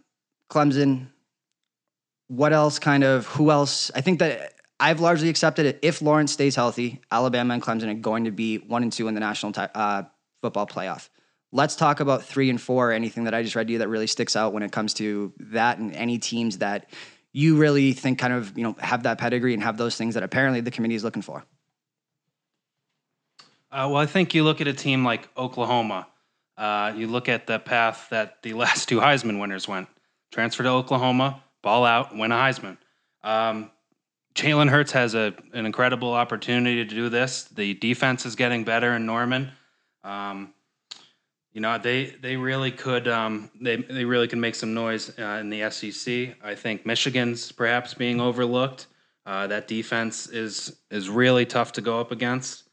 Clemson. 0.51 1.07
What 2.27 2.53
else? 2.53 2.79
Kind 2.79 3.03
of 3.03 3.25
who 3.27 3.51
else? 3.51 3.91
I 3.95 4.01
think 4.01 4.19
that 4.19 4.53
I've 4.79 4.99
largely 4.99 5.29
accepted 5.29 5.65
it. 5.65 5.79
If 5.81 6.01
Lawrence 6.01 6.31
stays 6.31 6.55
healthy, 6.55 7.01
Alabama 7.11 7.53
and 7.53 7.63
Clemson 7.63 7.89
are 7.89 7.95
going 7.95 8.25
to 8.25 8.31
be 8.31 8.57
one 8.57 8.83
and 8.83 8.91
two 8.91 9.07
in 9.07 9.13
the 9.13 9.19
national 9.19 9.51
t- 9.51 9.61
uh, 9.73 10.03
football 10.41 10.67
playoff. 10.67 11.09
Let's 11.55 11.77
talk 11.77 12.01
about 12.01 12.21
three 12.21 12.49
and 12.49 12.59
four. 12.59 12.91
Anything 12.91 13.23
that 13.23 13.33
I 13.33 13.41
just 13.41 13.55
read 13.55 13.67
to 13.67 13.73
you 13.73 13.79
that 13.79 13.87
really 13.87 14.07
sticks 14.07 14.35
out 14.35 14.51
when 14.51 14.61
it 14.61 14.73
comes 14.73 14.93
to 14.95 15.31
that, 15.39 15.77
and 15.77 15.95
any 15.95 16.17
teams 16.17 16.57
that 16.57 16.89
you 17.31 17.55
really 17.55 17.93
think 17.93 18.19
kind 18.19 18.33
of 18.33 18.57
you 18.57 18.63
know 18.65 18.75
have 18.77 19.03
that 19.03 19.17
pedigree 19.19 19.53
and 19.53 19.63
have 19.63 19.77
those 19.77 19.95
things 19.95 20.15
that 20.15 20.23
apparently 20.23 20.59
the 20.59 20.69
committee 20.69 20.95
is 20.95 21.03
looking 21.05 21.21
for. 21.21 21.45
Uh, 23.71 23.87
well, 23.89 23.95
I 23.95 24.05
think 24.05 24.33
you 24.33 24.43
look 24.43 24.59
at 24.59 24.67
a 24.67 24.73
team 24.73 25.05
like 25.05 25.29
Oklahoma. 25.37 26.07
Uh, 26.57 26.91
you 26.93 27.07
look 27.07 27.29
at 27.29 27.47
the 27.47 27.57
path 27.57 28.07
that 28.09 28.41
the 28.43 28.53
last 28.63 28.89
two 28.89 28.99
Heisman 28.99 29.39
winners 29.39 29.65
went: 29.65 29.87
transfer 30.33 30.63
to 30.63 30.69
Oklahoma, 30.69 31.41
ball 31.63 31.85
out, 31.85 32.13
win 32.13 32.33
a 32.33 32.35
Heisman. 32.35 32.77
Um, 33.23 33.71
Jalen 34.33 34.69
Hurts 34.69 34.91
has 34.91 35.15
a, 35.15 35.33
an 35.53 35.65
incredible 35.65 36.11
opportunity 36.11 36.83
to 36.83 36.95
do 36.95 37.07
this. 37.07 37.45
The 37.45 37.75
defense 37.75 38.25
is 38.25 38.35
getting 38.35 38.65
better 38.65 38.93
in 38.93 39.05
Norman. 39.05 39.51
Um, 40.03 40.53
you 41.55 41.61
know 41.61 41.77
they 41.77 42.07
they 42.21 42.35
really 42.35 42.69
could 42.69 43.07
um, 43.07 43.49
they 43.59 43.77
they 43.77 44.03
really 44.03 44.27
can 44.27 44.41
make 44.41 44.55
some 44.55 44.73
noise 44.73 45.17
uh, 45.17 45.39
in 45.39 45.49
the 45.49 45.69
SEC. 45.71 46.35
I 46.43 46.53
think 46.53 46.85
Michigan's 46.85 47.51
perhaps 47.51 47.93
being 47.93 48.19
overlooked. 48.19 48.87
Uh, 49.25 49.47
that 49.47 49.67
defense 49.67 50.27
is 50.27 50.75
is 50.91 51.09
really 51.09 51.45
tough 51.45 51.71
to 51.71 51.81
go 51.81 51.99
up 51.99 52.11
against. 52.11 52.63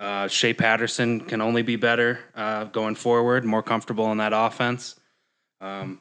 Uh, 0.00 0.26
Shea 0.26 0.52
Patterson 0.52 1.20
can 1.20 1.40
only 1.40 1.62
be 1.62 1.76
better 1.76 2.18
uh, 2.34 2.64
going 2.64 2.96
forward, 2.96 3.44
more 3.44 3.62
comfortable 3.62 4.10
in 4.10 4.18
that 4.18 4.32
offense. 4.34 4.96
Um, 5.60 6.00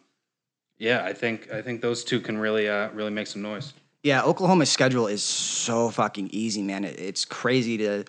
yeah, 0.79 1.05
I 1.05 1.13
think 1.13 1.51
I 1.51 1.61
think 1.61 1.81
those 1.81 2.03
two 2.03 2.19
can 2.19 2.39
really 2.39 2.67
uh, 2.67 2.89
really 2.89 3.11
make 3.11 3.27
some 3.27 3.43
noise. 3.43 3.73
Yeah, 4.01 4.23
Oklahoma's 4.23 4.71
schedule 4.71 5.05
is 5.05 5.21
so 5.21 5.91
fucking 5.91 6.29
easy, 6.31 6.63
man. 6.63 6.83
It, 6.83 6.99
it's 6.99 7.25
crazy 7.25 7.77
to. 7.77 8.05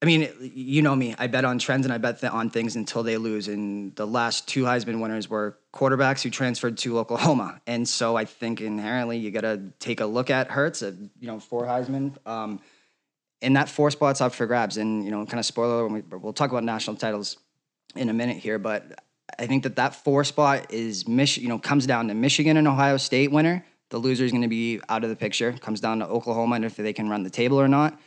I 0.00 0.06
mean, 0.06 0.28
you 0.40 0.82
know 0.82 0.94
me. 0.94 1.16
I 1.18 1.26
bet 1.26 1.44
on 1.44 1.58
trends 1.58 1.84
and 1.84 1.92
I 1.92 1.98
bet 1.98 2.22
on 2.22 2.50
things 2.50 2.76
until 2.76 3.02
they 3.02 3.16
lose. 3.16 3.48
And 3.48 3.94
the 3.96 4.06
last 4.06 4.46
two 4.46 4.62
Heisman 4.62 5.00
winners 5.00 5.28
were 5.28 5.58
quarterbacks 5.74 6.22
who 6.22 6.30
transferred 6.30 6.78
to 6.78 6.98
Oklahoma. 7.00 7.60
And 7.66 7.88
so 7.88 8.14
I 8.14 8.24
think 8.24 8.60
inherently 8.60 9.18
you 9.18 9.32
got 9.32 9.40
to 9.40 9.72
take 9.80 10.00
a 10.00 10.06
look 10.06 10.30
at 10.30 10.50
Hurts, 10.50 10.82
you 10.82 11.10
know, 11.26 11.40
for 11.40 11.64
Heisman. 11.64 12.14
Um, 12.26 12.60
and 13.42 13.56
that 13.56 13.68
four 13.68 13.90
spots 13.90 14.20
up 14.20 14.34
for 14.34 14.46
grabs. 14.46 14.76
And 14.76 15.04
you 15.04 15.10
know, 15.10 15.24
kind 15.26 15.40
of 15.40 15.46
spoiler, 15.46 15.84
when 15.84 15.94
we, 15.94 16.16
we'll 16.16 16.32
talk 16.32 16.50
about 16.50 16.64
national 16.64 16.96
titles 16.96 17.36
in 17.96 18.08
a 18.08 18.12
minute 18.12 18.36
here, 18.36 18.58
but 18.58 19.04
I 19.38 19.46
think 19.46 19.62
that 19.64 19.76
that 19.76 19.94
four 19.94 20.24
spot 20.24 20.72
is 20.72 21.06
Mich- 21.08 21.38
you 21.38 21.48
know 21.48 21.58
comes 21.58 21.86
down 21.86 22.08
to 22.08 22.14
Michigan 22.14 22.56
and 22.56 22.68
Ohio 22.68 22.96
State 22.96 23.30
winner. 23.30 23.64
The 23.90 23.98
loser 23.98 24.24
is 24.24 24.32
going 24.32 24.42
to 24.42 24.48
be 24.48 24.80
out 24.88 25.02
of 25.02 25.10
the 25.10 25.16
picture. 25.16 25.52
Comes 25.52 25.80
down 25.80 26.00
to 26.00 26.06
Oklahoma 26.06 26.56
and 26.56 26.64
if 26.64 26.76
they 26.76 26.92
can 26.92 27.08
run 27.08 27.22
the 27.22 27.30
table 27.30 27.60
or 27.60 27.68
not. 27.68 27.98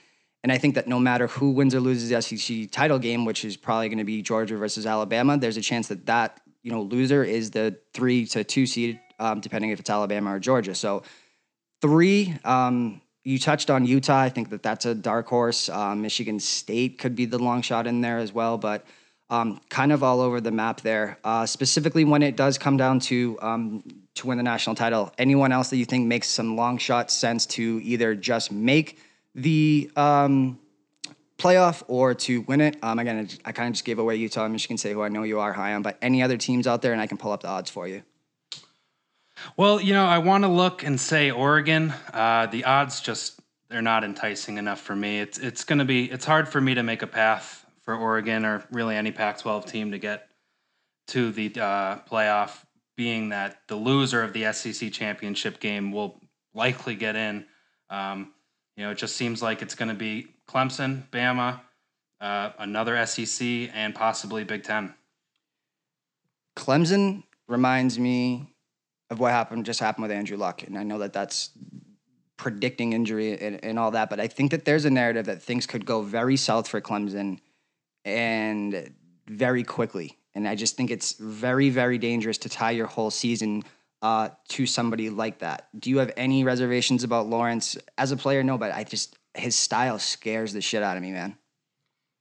And 0.44 0.52
I 0.52 0.58
think 0.58 0.76
that 0.76 0.88
no 0.88 1.00
matter 1.00 1.28
who 1.28 1.52
wins 1.52 1.76
or 1.76 1.80
loses 1.80 2.10
the 2.10 2.22
SEC 2.22 2.72
title 2.72 2.98
game, 2.98 3.26
which 3.26 3.46
is 3.46 3.56
probably 3.56 3.90
going 3.90 4.00
to 4.00 4.04
be 4.04 4.22
Georgia 4.22 4.58
versus 4.58 4.86
Alabama, 4.86 5.38
there's 5.38 5.58
a 5.58 5.62
chance 5.62 5.88
that 5.90 6.06
that 6.08 6.42
you 6.64 6.72
know 6.72 6.82
loser 6.82 7.24
is 7.24 7.52
the 7.52 7.78
three 7.94 8.26
to 8.28 8.44
two 8.44 8.66
seed, 8.66 9.00
um, 9.20 9.40
depending 9.40 9.70
if 9.70 9.80
it's 9.80 9.90
Alabama 9.90 10.36
or 10.36 10.40
Georgia. 10.40 10.76
So 10.76 11.04
three. 11.82 12.36
Um, 12.44 13.02
you 13.24 13.38
touched 13.38 13.70
on 13.70 13.86
Utah. 13.86 14.20
I 14.20 14.30
think 14.30 14.50
that 14.50 14.64
that's 14.64 14.88
a 14.88 14.96
dark 14.96 15.28
horse. 15.28 15.70
Uh, 15.70 15.94
Michigan 15.94 16.40
State 16.40 16.98
could 16.98 17.16
be 17.16 17.26
the 17.26 17.38
long 17.38 17.62
shot 17.62 17.86
in 17.86 18.02
there 18.02 18.18
as 18.18 18.34
well, 18.34 18.58
but 18.58 18.84
um, 19.30 19.62
kind 19.70 19.92
of 19.92 20.02
all 20.04 20.22
over 20.22 20.42
the 20.42 20.50
map 20.52 20.82
there. 20.82 21.20
Uh, 21.24 21.46
specifically, 21.46 22.04
when 22.04 22.24
it 22.24 22.36
does 22.36 22.58
come 22.58 22.78
down 22.78 23.00
to 23.02 23.38
um, 23.44 23.84
to 24.16 24.28
win 24.28 24.38
the 24.38 24.44
national 24.44 24.76
title. 24.76 25.12
Anyone 25.18 25.52
else 25.52 25.70
that 25.70 25.78
you 25.78 25.86
think 25.86 26.08
makes 26.08 26.28
some 26.28 26.56
long 26.56 26.78
shot 26.78 27.12
sense 27.12 27.46
to 27.48 27.80
either 27.84 28.16
just 28.16 28.52
make 28.52 29.00
the 29.36 29.91
um, 29.96 30.60
playoff 31.38 31.84
or 31.88 32.13
to 32.13 32.41
win 32.41 32.62
it? 32.62 32.78
Um, 32.82 33.00
again, 33.00 33.28
I 33.46 33.52
kind 33.52 33.67
of 33.67 33.74
just 33.74 33.86
gave 33.86 34.00
away 34.00 34.15
Utah 34.15 34.46
and 34.46 34.54
Michigan 34.54 34.78
State, 34.78 34.94
who 34.94 35.02
I 35.02 35.10
know 35.10 35.24
you 35.24 35.39
are 35.39 35.54
high 35.54 35.74
on, 35.74 35.82
but 35.82 35.98
any 36.02 36.22
other 36.22 36.38
teams 36.38 36.67
out 36.67 36.82
there, 36.82 36.94
and 36.94 37.02
I 37.02 37.08
can 37.08 37.17
pull 37.17 37.32
up 37.32 37.41
the 37.41 37.50
odds 37.50 37.70
for 37.70 37.88
you. 37.88 38.04
Well, 39.58 39.82
you 39.82 39.94
know, 39.94 40.06
I 40.06 40.20
want 40.20 40.44
to 40.44 40.48
look 40.48 40.84
and 40.84 41.00
say 41.00 41.32
Oregon. 41.32 41.94
Uh, 42.13 42.46
the 42.46 42.65
odds 42.65 43.02
just 43.02 43.39
they're 43.70 43.82
not 43.82 44.04
enticing 44.04 44.58
enough 44.58 44.82
for 44.82 44.96
me. 44.96 45.20
It's 45.20 45.38
it's 45.38 45.63
going 45.63 45.80
to 45.80 45.86
be 45.86 46.06
it's 46.12 46.26
hard 46.26 46.48
for 46.48 46.62
me 46.62 46.76
to 46.76 46.84
make 46.84 47.02
a 47.02 47.08
path 47.08 47.65
for 47.82 47.96
Oregon 47.96 48.46
or 48.46 48.63
really 48.72 48.96
any 48.96 49.12
Pac-12 49.12 49.65
team 49.65 49.91
to 49.91 49.98
get 49.98 50.28
to 51.08 51.32
the 51.32 51.48
uh, 51.60 52.00
playoff. 52.10 52.63
Being 52.98 53.30
that 53.30 53.62
the 53.67 53.76
loser 53.76 54.22
of 54.22 54.34
the 54.34 54.52
SEC 54.54 54.91
championship 54.91 55.60
game 55.60 55.91
will 55.91 56.20
likely 56.54 56.94
get 56.94 57.15
in. 57.15 57.46
Um, 57.89 58.34
you 58.76 58.84
know, 58.84 58.92
it 58.92 58.98
just 58.98 59.16
seems 59.16 59.42
like 59.42 59.62
it's 59.62 59.76
going 59.76 59.90
to 59.90 59.96
be 59.96 60.28
Clemson, 60.48 61.10
Bama, 61.12 61.62
uh, 62.20 62.52
another 62.60 63.06
SEC, 63.06 63.70
and 63.74 63.94
possibly 63.94 64.44
Big 64.44 64.64
Ten. 64.64 64.94
Clemson 66.56 67.24
reminds 67.48 67.98
me 67.98 68.48
of 69.10 69.20
what 69.20 69.32
happened 69.32 69.66
just 69.66 69.80
happened 69.80 70.04
with 70.04 70.12
Andrew 70.12 70.38
Luck, 70.38 70.64
and 70.64 70.78
I 70.78 70.84
know 70.84 71.00
that 71.00 71.14
that's 71.14 71.50
predicting 72.38 72.94
injury 72.94 73.40
and, 73.40 73.64
and 73.64 73.78
all 73.78 73.92
that, 73.92 74.10
but 74.10 74.20
I 74.20 74.28
think 74.28 74.50
that 74.50 74.66
there's 74.66 74.86
a 74.86 74.90
narrative 74.90 75.28
that 75.28 75.44
things 75.44 75.68
could 75.68 75.86
go 75.86 76.02
very 76.02 76.36
south 76.36 76.68
for 76.68 76.82
Clemson 76.82 77.40
and 78.04 78.92
very 79.28 79.64
quickly. 79.64 80.18
And 80.34 80.48
I 80.48 80.56
just 80.56 80.76
think 80.76 80.90
it's 80.90 81.14
very, 81.14 81.70
very 81.70 82.00
dangerous 82.00 82.40
to 82.40 82.50
tie 82.50 82.72
your 82.72 82.88
whole 82.88 83.12
season 83.12 83.64
uh, 84.02 84.30
to 84.50 84.66
somebody 84.66 85.10
like 85.10 85.40
that. 85.40 85.68
Do 85.78 85.90
you 85.90 86.00
have 86.00 86.12
any 86.18 86.44
reservations 86.44 87.04
about 87.04 87.28
Lawrence 87.28 87.78
as 87.98 88.12
a 88.12 88.18
player? 88.18 88.44
No, 88.44 88.58
but 88.58 88.74
I 88.74 88.84
just 88.84 89.18
his 89.34 89.56
style 89.56 90.00
scares 90.00 90.54
the 90.54 90.62
shit 90.62 90.84
out 90.84 90.98
of 90.98 91.04
me, 91.04 91.12
man. 91.12 91.38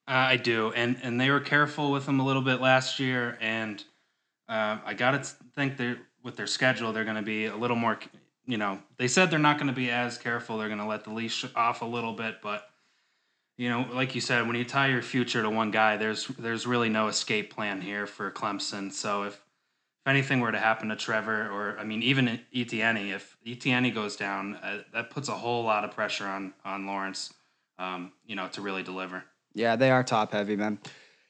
Uh, 0.09 0.13
I 0.13 0.37
do, 0.37 0.73
and 0.73 0.99
and 1.03 1.21
they 1.21 1.31
were 1.31 1.41
careful 1.41 1.93
with 1.93 2.07
him 2.07 2.21
a 2.21 2.25
little 2.25 2.43
bit 2.43 2.61
last 2.61 2.99
year, 2.99 3.39
and 3.41 3.83
uh, 4.49 4.79
I 4.85 4.95
got 4.95 5.13
to 5.13 5.19
think 5.55 5.77
they 5.77 5.97
with 6.23 6.37
their 6.37 6.47
schedule 6.47 6.93
they're 6.93 7.05
going 7.05 7.17
to 7.17 7.23
be 7.23 7.47
a 7.47 7.57
little 7.57 7.77
more. 7.77 7.99
You 8.47 8.59
know, 8.59 8.81
they 8.97 9.07
said 9.07 9.31
they're 9.31 9.39
not 9.39 9.59
going 9.59 9.69
to 9.69 9.73
be 9.73 9.91
as 9.91 10.19
careful. 10.19 10.59
They're 10.59 10.69
going 10.69 10.81
to 10.81 10.87
let 10.87 11.05
the 11.05 11.13
leash 11.13 11.45
off 11.55 11.83
a 11.83 11.85
little 11.85 12.13
bit, 12.13 12.43
but 12.43 12.69
you 13.57 13.69
know, 13.69 13.87
like 13.93 14.15
you 14.15 14.21
said, 14.23 14.47
when 14.47 14.57
you 14.57 14.65
tie 14.65 14.89
your 14.89 15.03
future 15.03 15.43
to 15.43 15.51
one 15.51 15.71
guy, 15.71 15.97
there's 15.99 16.27
there's 16.27 16.67
really 16.67 16.89
no 16.89 17.09
escape 17.09 17.55
plan 17.55 17.81
here 17.81 18.07
for 18.07 18.31
Clemson. 18.31 18.91
So 18.91 19.25
if 19.25 19.41
if 20.05 20.11
anything 20.11 20.41
were 20.41 20.53
to 20.53 20.59
happen 20.59 20.89
to 20.89 20.97
Trevor, 20.97 21.51
or 21.51 21.79
I 21.79 21.85
mean, 21.85 22.03
even 22.03 22.41
Etienne, 22.55 22.97
if 22.97 23.37
Etienne 23.47 23.93
goes 23.93 24.17
down, 24.17 24.57
uh, 24.57 24.79
that 24.95 25.11
puts 25.11 25.29
a 25.29 25.35
whole 25.35 25.65
lot 25.65 25.85
of 25.85 25.91
pressure 25.91 26.27
on 26.27 26.55
on 26.65 26.87
Lawrence, 26.87 27.33
um, 27.79 28.13
you 28.27 28.37
know, 28.37 28.49
to 28.49 28.63
really 28.63 28.83
deliver. 28.83 29.25
Yeah, 29.55 29.77
they 29.77 29.91
are 29.91 30.03
top 30.03 30.33
heavy, 30.33 30.57
man. 30.57 30.79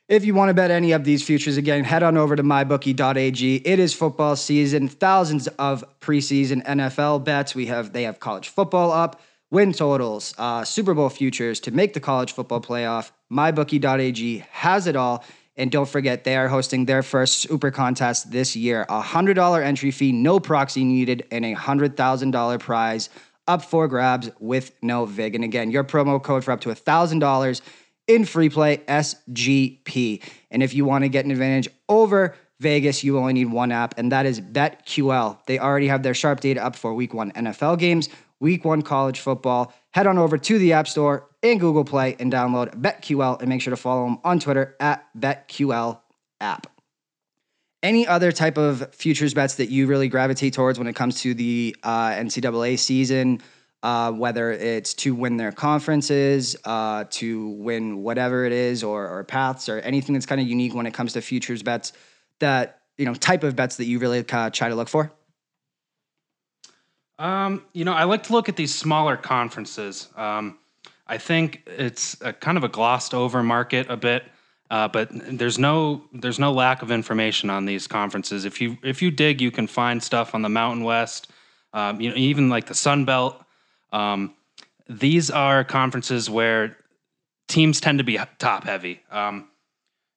If 0.09 0.25
you 0.25 0.35
want 0.35 0.51
to 0.51 0.55
bet 0.55 0.71
any 0.71 0.93
of 0.93 1.05
these 1.05 1.23
futures 1.23 1.57
again, 1.57 1.85
head 1.85 2.03
on 2.03 2.17
over 2.17 2.35
to 2.35 2.43
mybookie.ag. 2.43 3.57
It 3.57 3.79
is 3.79 3.95
football 3.95 4.35
season, 4.35 4.89
thousands 4.89 5.47
of 5.47 5.85
preseason 6.01 6.65
NFL 6.65 7.25
bets. 7.25 7.55
We 7.55 7.67
have 7.67 7.93
they 7.93 8.05
have 8.05 8.21
college 8.21 8.49
football 8.49 8.93
up 8.93 9.21
win 9.51 9.73
totals, 9.73 10.35
uh, 10.39 10.65
Super 10.65 10.95
Bowl 10.95 11.09
futures 11.09 11.61
to 11.61 11.71
make 11.71 11.93
the 11.93 12.01
college 12.01 12.33
football 12.33 12.61
playoff. 12.61 13.11
MyBookie.ag 13.33 14.45
has 14.51 14.87
it 14.87 14.97
all. 14.97 15.25
And 15.61 15.71
don't 15.71 15.89
forget, 15.89 16.25
they 16.25 16.37
are 16.37 16.49
hosting 16.49 16.87
their 16.87 17.03
first 17.03 17.41
super 17.41 17.71
contest 17.71 18.33
this 18.33 18.57
year. 18.57 18.83
A 18.89 19.03
$100 19.03 19.63
entry 19.63 19.91
fee, 19.91 20.11
no 20.11 20.41
proxy 20.41 20.85
needed, 20.85 21.27
and 21.31 21.45
a 21.45 21.55
$100,000 21.55 22.61
prize 22.61 23.11
up 23.47 23.63
for 23.63 23.87
grabs 23.87 24.31
with 24.41 24.73
no 24.83 25.05
VIG. 25.05 25.35
And 25.35 25.45
again, 25.45 25.71
your 25.71 25.85
promo 25.85 26.23
code 26.23 26.45
for 26.45 26.53
up 26.53 26.63
to 26.63 26.71
$1,000 26.71 27.61
in 28.07 28.25
free 28.25 28.49
play, 28.49 28.79
SGP. 28.79 30.23
And 30.51 30.63
if 30.63 30.75
you 30.75 30.85
want 30.85 31.05
to 31.05 31.09
get 31.09 31.27
an 31.27 31.31
advantage 31.31 31.69
over 31.89 32.35
Vegas, 32.59 33.05
you 33.05 33.19
only 33.19 33.35
need 33.35 33.53
one 33.53 33.71
app, 33.71 33.99
and 33.99 34.11
that 34.13 34.27
is 34.27 34.41
BetQL. 34.41 35.39
They 35.47 35.59
already 35.59 35.89
have 35.89 36.03
their 36.03 36.15
sharp 36.15 36.41
data 36.41 36.65
up 36.65 36.75
for 36.75 36.95
week 36.95 37.15
one 37.15 37.33
NFL 37.33 37.79
games 37.79 38.09
week 38.41 38.65
one 38.65 38.83
college 38.83 39.21
football, 39.21 39.73
head 39.93 40.07
on 40.07 40.19
over 40.19 40.37
to 40.39 40.59
the 40.59 40.73
App 40.73 40.89
Store 40.89 41.29
and 41.43 41.61
Google 41.61 41.85
Play 41.85 42.17
and 42.19 42.33
download 42.33 42.75
BetQL 42.81 43.41
and 43.41 43.49
make 43.49 43.63
sure 43.63 43.71
to 43.71 43.77
follow 43.77 44.05
them 44.05 44.19
on 44.25 44.41
Twitter 44.41 44.77
at 44.81 45.07
BetQL 45.19 46.01
app. 46.41 46.67
Any 47.83 48.07
other 48.07 48.31
type 48.31 48.59
of 48.59 48.95
futures 48.95 49.33
bets 49.33 49.55
that 49.55 49.71
you 49.71 49.87
really 49.87 50.09
gravitate 50.09 50.53
towards 50.53 50.79
when 50.79 50.87
it 50.87 50.95
comes 50.95 51.23
to 51.23 51.33
the 51.33 51.75
uh, 51.83 52.11
NCAA 52.11 52.79
season, 52.79 53.41
uh, 53.83 54.13
whether 54.13 54.53
it's 54.53 54.93
to 54.93 55.15
win 55.15 55.39
their 55.39 55.53
conferences, 55.53 56.57
uh, 56.67 57.05
to 57.11 57.49
win 57.49 58.03
whatever 58.03 58.45
it 58.45 58.53
is, 58.53 58.85
or, 58.85 59.09
or 59.09 59.25
paths, 59.25 59.71
or 59.71 59.79
anything 59.79 60.13
that's 60.13 60.27
kind 60.27 60.43
of 60.43 60.47
unique 60.47 60.75
when 60.75 60.85
it 60.85 60.93
comes 60.93 61.15
to 61.15 61.23
futures 61.23 61.63
bets 61.63 61.95
that, 62.41 62.83
you 62.99 63.07
know, 63.07 63.15
type 63.15 63.45
of 63.45 63.57
bets 63.57 63.77
that 63.77 63.87
you 63.87 63.99
really 63.99 64.23
try 64.23 64.51
to 64.51 64.75
look 64.75 64.91
for? 64.91 65.11
Um, 67.19 67.65
you 67.73 67.87
know, 67.87 67.95
I 67.95 68.05
like 68.05 68.25
to 68.25 68.33
look 68.33 68.51
at 68.51 68.57
these 68.57 68.75
smaller 68.75 69.17
conferences. 69.17 70.09
Um, 70.17 70.59
I 71.11 71.19
think 71.19 71.65
it's 71.67 72.17
a 72.21 72.33
kind 72.33 72.57
of 72.57 72.63
a 72.63 72.69
glossed 72.69 73.15
over 73.15 73.43
market 73.43 73.91
a 73.91 73.97
bit, 73.97 74.23
uh, 74.71 74.87
but 74.87 75.09
there's 75.11 75.59
no 75.59 76.05
there's 76.13 76.39
no 76.39 76.53
lack 76.53 76.83
of 76.83 76.93
information 76.93 77.51
on 77.51 77.65
these 77.65 77.89
conferences. 77.89 78.45
If 78.45 78.61
you 78.61 78.79
if 78.85 79.03
you 79.03 79.11
dig, 79.11 79.41
you 79.41 79.51
can 79.51 79.67
find 79.67 80.01
stuff 80.01 80.37
on 80.37 80.43
the 80.43 80.49
Mountain 80.49 80.85
West. 80.85 81.33
Um, 81.73 82.01
you 82.01 82.11
know, 82.11 82.17
even 82.17 82.49
like 82.49 82.67
the 82.67 82.77
Sun 82.77 83.07
Belt. 83.07 83.43
Um, 83.93 84.35
these 84.89 85.33
are 85.33 85.65
conferences 85.65 86.31
where 86.31 86.77
teams 87.49 87.81
tend 87.81 87.99
to 87.99 88.05
be 88.05 88.17
top 88.39 88.63
heavy. 88.63 89.01
Um, 89.11 89.49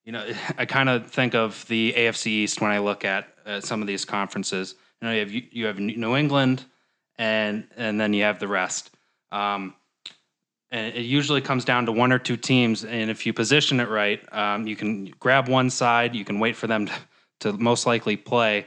you 0.05 0.11
know, 0.11 0.31
I 0.59 0.65
kind 0.65 0.89
of 0.89 1.07
think 1.07 1.33
of 1.33 1.65
the 1.67 1.91
AFC 1.93 2.27
East 2.27 2.61
when 2.61 2.69
I 2.69 2.77
look 2.77 3.03
at 3.03 3.29
uh, 3.47 3.61
some 3.61 3.81
of 3.81 3.87
these 3.87 4.05
conferences. 4.05 4.75
You 5.01 5.07
know, 5.07 5.13
you 5.15 5.19
have 5.21 5.31
you 5.31 5.65
have 5.65 5.79
New 5.79 6.15
England, 6.15 6.65
and 7.17 7.67
and 7.77 7.99
then 7.99 8.13
you 8.13 8.25
have 8.25 8.37
the 8.37 8.47
rest. 8.47 8.91
Um, 9.31 9.73
and 10.73 10.95
it 10.95 11.05
usually 11.05 11.39
comes 11.39 11.63
down 11.63 11.85
to 11.85 11.91
one 11.91 12.11
or 12.11 12.17
two 12.17 12.35
teams, 12.35 12.83
and 12.83 13.11
if 13.11 13.27
you 13.27 13.31
position 13.31 13.79
it 13.79 13.89
right, 13.89 14.21
um, 14.33 14.65
you 14.65 14.75
can 14.75 15.05
grab 15.19 15.47
one 15.47 15.69
side. 15.69 16.15
You 16.15 16.25
can 16.25 16.39
wait 16.39 16.55
for 16.55 16.65
them 16.65 16.87
to, 16.87 16.93
to 17.41 17.53
most 17.53 17.85
likely 17.85 18.17
play, 18.17 18.65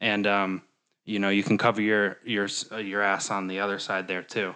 and 0.00 0.26
um, 0.26 0.62
you 1.04 1.18
know 1.18 1.28
you 1.28 1.42
can 1.42 1.58
cover 1.58 1.82
your 1.82 2.16
your 2.24 2.48
your 2.80 3.02
ass 3.02 3.30
on 3.30 3.48
the 3.48 3.60
other 3.60 3.78
side 3.78 4.08
there 4.08 4.22
too. 4.22 4.54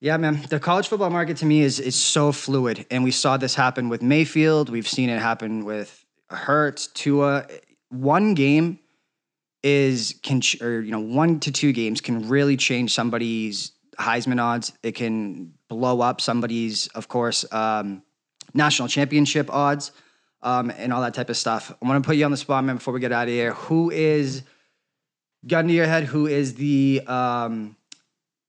Yeah, 0.00 0.16
man. 0.16 0.40
The 0.48 0.58
college 0.58 0.88
football 0.88 1.10
market 1.10 1.36
to 1.38 1.46
me 1.46 1.60
is 1.60 1.80
is 1.80 1.96
so 1.96 2.32
fluid, 2.32 2.86
and 2.90 3.04
we 3.04 3.10
saw 3.10 3.36
this 3.36 3.54
happen 3.54 3.90
with 3.90 4.00
Mayfield. 4.02 4.70
We've 4.70 4.88
seen 4.88 5.10
it 5.10 5.20
happen 5.20 5.66
with 5.66 6.02
Hurts, 6.30 6.86
Tua. 6.86 7.46
One 7.90 8.32
game 8.32 8.78
is 9.62 10.18
can 10.22 10.40
or 10.62 10.80
you 10.80 10.92
know 10.92 11.00
one 11.00 11.40
to 11.40 11.52
two 11.52 11.72
games 11.72 12.00
can 12.00 12.26
really 12.26 12.56
change 12.56 12.94
somebody's 12.94 13.72
Heisman 13.98 14.40
odds. 14.40 14.72
It 14.82 14.92
can 14.92 15.52
blow 15.68 16.00
up 16.00 16.20
somebody's, 16.20 16.88
of 16.88 17.08
course, 17.08 17.50
um, 17.52 18.02
national 18.54 18.88
championship 18.88 19.52
odds, 19.52 19.92
um, 20.42 20.70
and 20.70 20.92
all 20.92 21.02
that 21.02 21.14
type 21.14 21.30
of 21.30 21.36
stuff. 21.36 21.74
I 21.82 21.86
want 21.86 22.02
to 22.02 22.06
put 22.06 22.16
you 22.16 22.24
on 22.24 22.30
the 22.30 22.36
spot, 22.36 22.64
man. 22.64 22.76
Before 22.76 22.94
we 22.94 23.00
get 23.00 23.12
out 23.12 23.28
of 23.28 23.34
here, 23.34 23.52
who 23.52 23.90
is 23.90 24.42
gun 25.46 25.68
to 25.68 25.72
your 25.72 25.86
head? 25.86 26.04
Who 26.04 26.26
is 26.26 26.54
the 26.54 27.02
um, 27.06 27.76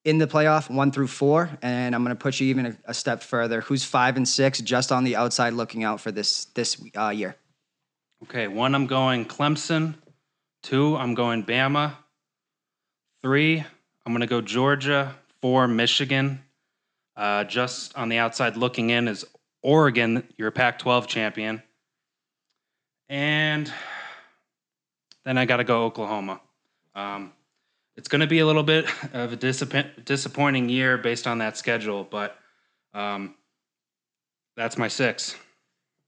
in 0.06 0.18
the 0.18 0.28
playoff 0.28 0.70
one 0.70 0.92
through 0.92 1.08
four? 1.08 1.50
And 1.62 1.96
I'm 1.96 2.04
going 2.04 2.16
to 2.16 2.22
put 2.22 2.40
you 2.40 2.48
even 2.48 2.66
a, 2.68 2.78
a, 2.86 2.94
step 2.94 3.22
further. 3.22 3.62
Who's 3.62 3.84
five 3.84 4.18
and 4.18 4.28
six, 4.28 4.60
just 4.62 4.92
on 4.92 5.04
the 5.04 5.16
outside 5.16 5.54
looking 5.54 5.84
out 5.84 6.02
for 6.02 6.12
this 6.12 6.46
this 6.46 6.82
uh, 6.98 7.10
year? 7.10 7.36
Okay, 8.24 8.48
one 8.48 8.74
I'm 8.74 8.88
going 8.88 9.26
Clemson. 9.26 9.96
Two, 10.64 10.98
I'm 10.98 11.14
going 11.14 11.44
Bama. 11.44 11.94
Three, 13.24 13.64
I'm 14.06 14.14
going 14.14 14.22
to 14.22 14.28
go 14.28 14.42
Georgia. 14.42 15.16
Four, 15.42 15.68
Michigan. 15.68 16.44
Uh, 17.16 17.44
just 17.44 17.96
on 17.98 18.10
the 18.10 18.18
outside 18.18 18.58
looking 18.58 18.90
in 18.90 19.08
is 19.08 19.26
Oregon, 19.64 20.24
your 20.38 20.52
Pac 20.52 20.80
12 20.80 21.08
champion. 21.08 21.64
And 23.10 23.72
then 25.26 25.38
I 25.38 25.46
got 25.46 25.58
to 25.58 25.64
go 25.64 25.84
Oklahoma. 25.86 26.42
Um, 26.96 27.34
it's 27.96 28.08
going 28.08 28.22
to 28.22 28.28
be 28.28 28.40
a 28.40 28.46
little 28.46 28.64
bit 28.64 28.86
of 29.14 29.34
a 29.34 29.38
disapp- 29.38 30.06
disappointing 30.06 30.70
year 30.70 30.98
based 30.98 31.28
on 31.28 31.40
that 31.40 31.58
schedule, 31.58 32.04
but 32.10 32.38
um, 32.94 33.36
that's 34.56 34.78
my 34.78 34.88
six. 34.88 35.36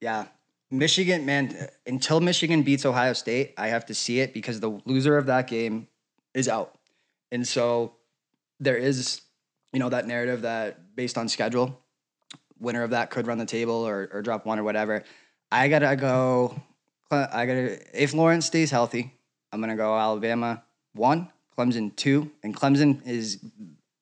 Yeah, 0.02 0.28
Michigan, 0.72 1.26
man, 1.26 1.70
until 1.86 2.20
Michigan 2.20 2.64
beats 2.64 2.86
Ohio 2.86 3.14
State, 3.14 3.54
I 3.58 3.68
have 3.68 3.86
to 3.88 3.94
see 3.94 4.20
it 4.20 4.34
because 4.34 4.60
the 4.60 4.80
loser 4.86 5.18
of 5.18 5.26
that 5.26 5.48
game 5.48 5.88
is 6.34 6.48
out. 6.48 6.78
And 7.32 7.48
so 7.48 7.94
there 8.60 8.78
is, 8.78 9.22
you 9.74 9.80
know, 9.80 9.90
that 9.90 10.08
narrative 10.08 10.42
that 10.42 10.96
based 10.96 11.18
on 11.18 11.28
schedule, 11.28 11.80
winner 12.60 12.84
of 12.84 12.92
that 12.92 13.10
could 13.10 13.28
run 13.28 13.38
the 13.38 13.46
table 13.46 13.88
or, 13.88 14.10
or 14.12 14.22
drop 14.22 14.46
one 14.46 14.60
or 14.60 14.64
whatever. 14.64 15.04
I 15.52 15.68
gotta 15.68 15.96
go. 15.96 16.62
I 17.12 17.46
gotta 17.46 17.80
if 18.00 18.14
Lawrence 18.14 18.46
stays 18.46 18.70
healthy, 18.70 19.14
I'm 19.52 19.60
gonna 19.60 19.76
go 19.76 19.98
Alabama 19.98 20.64
one, 20.94 21.30
Clemson 21.58 21.96
two, 21.96 22.30
and 22.44 22.56
Clemson 22.56 23.06
is 23.08 23.40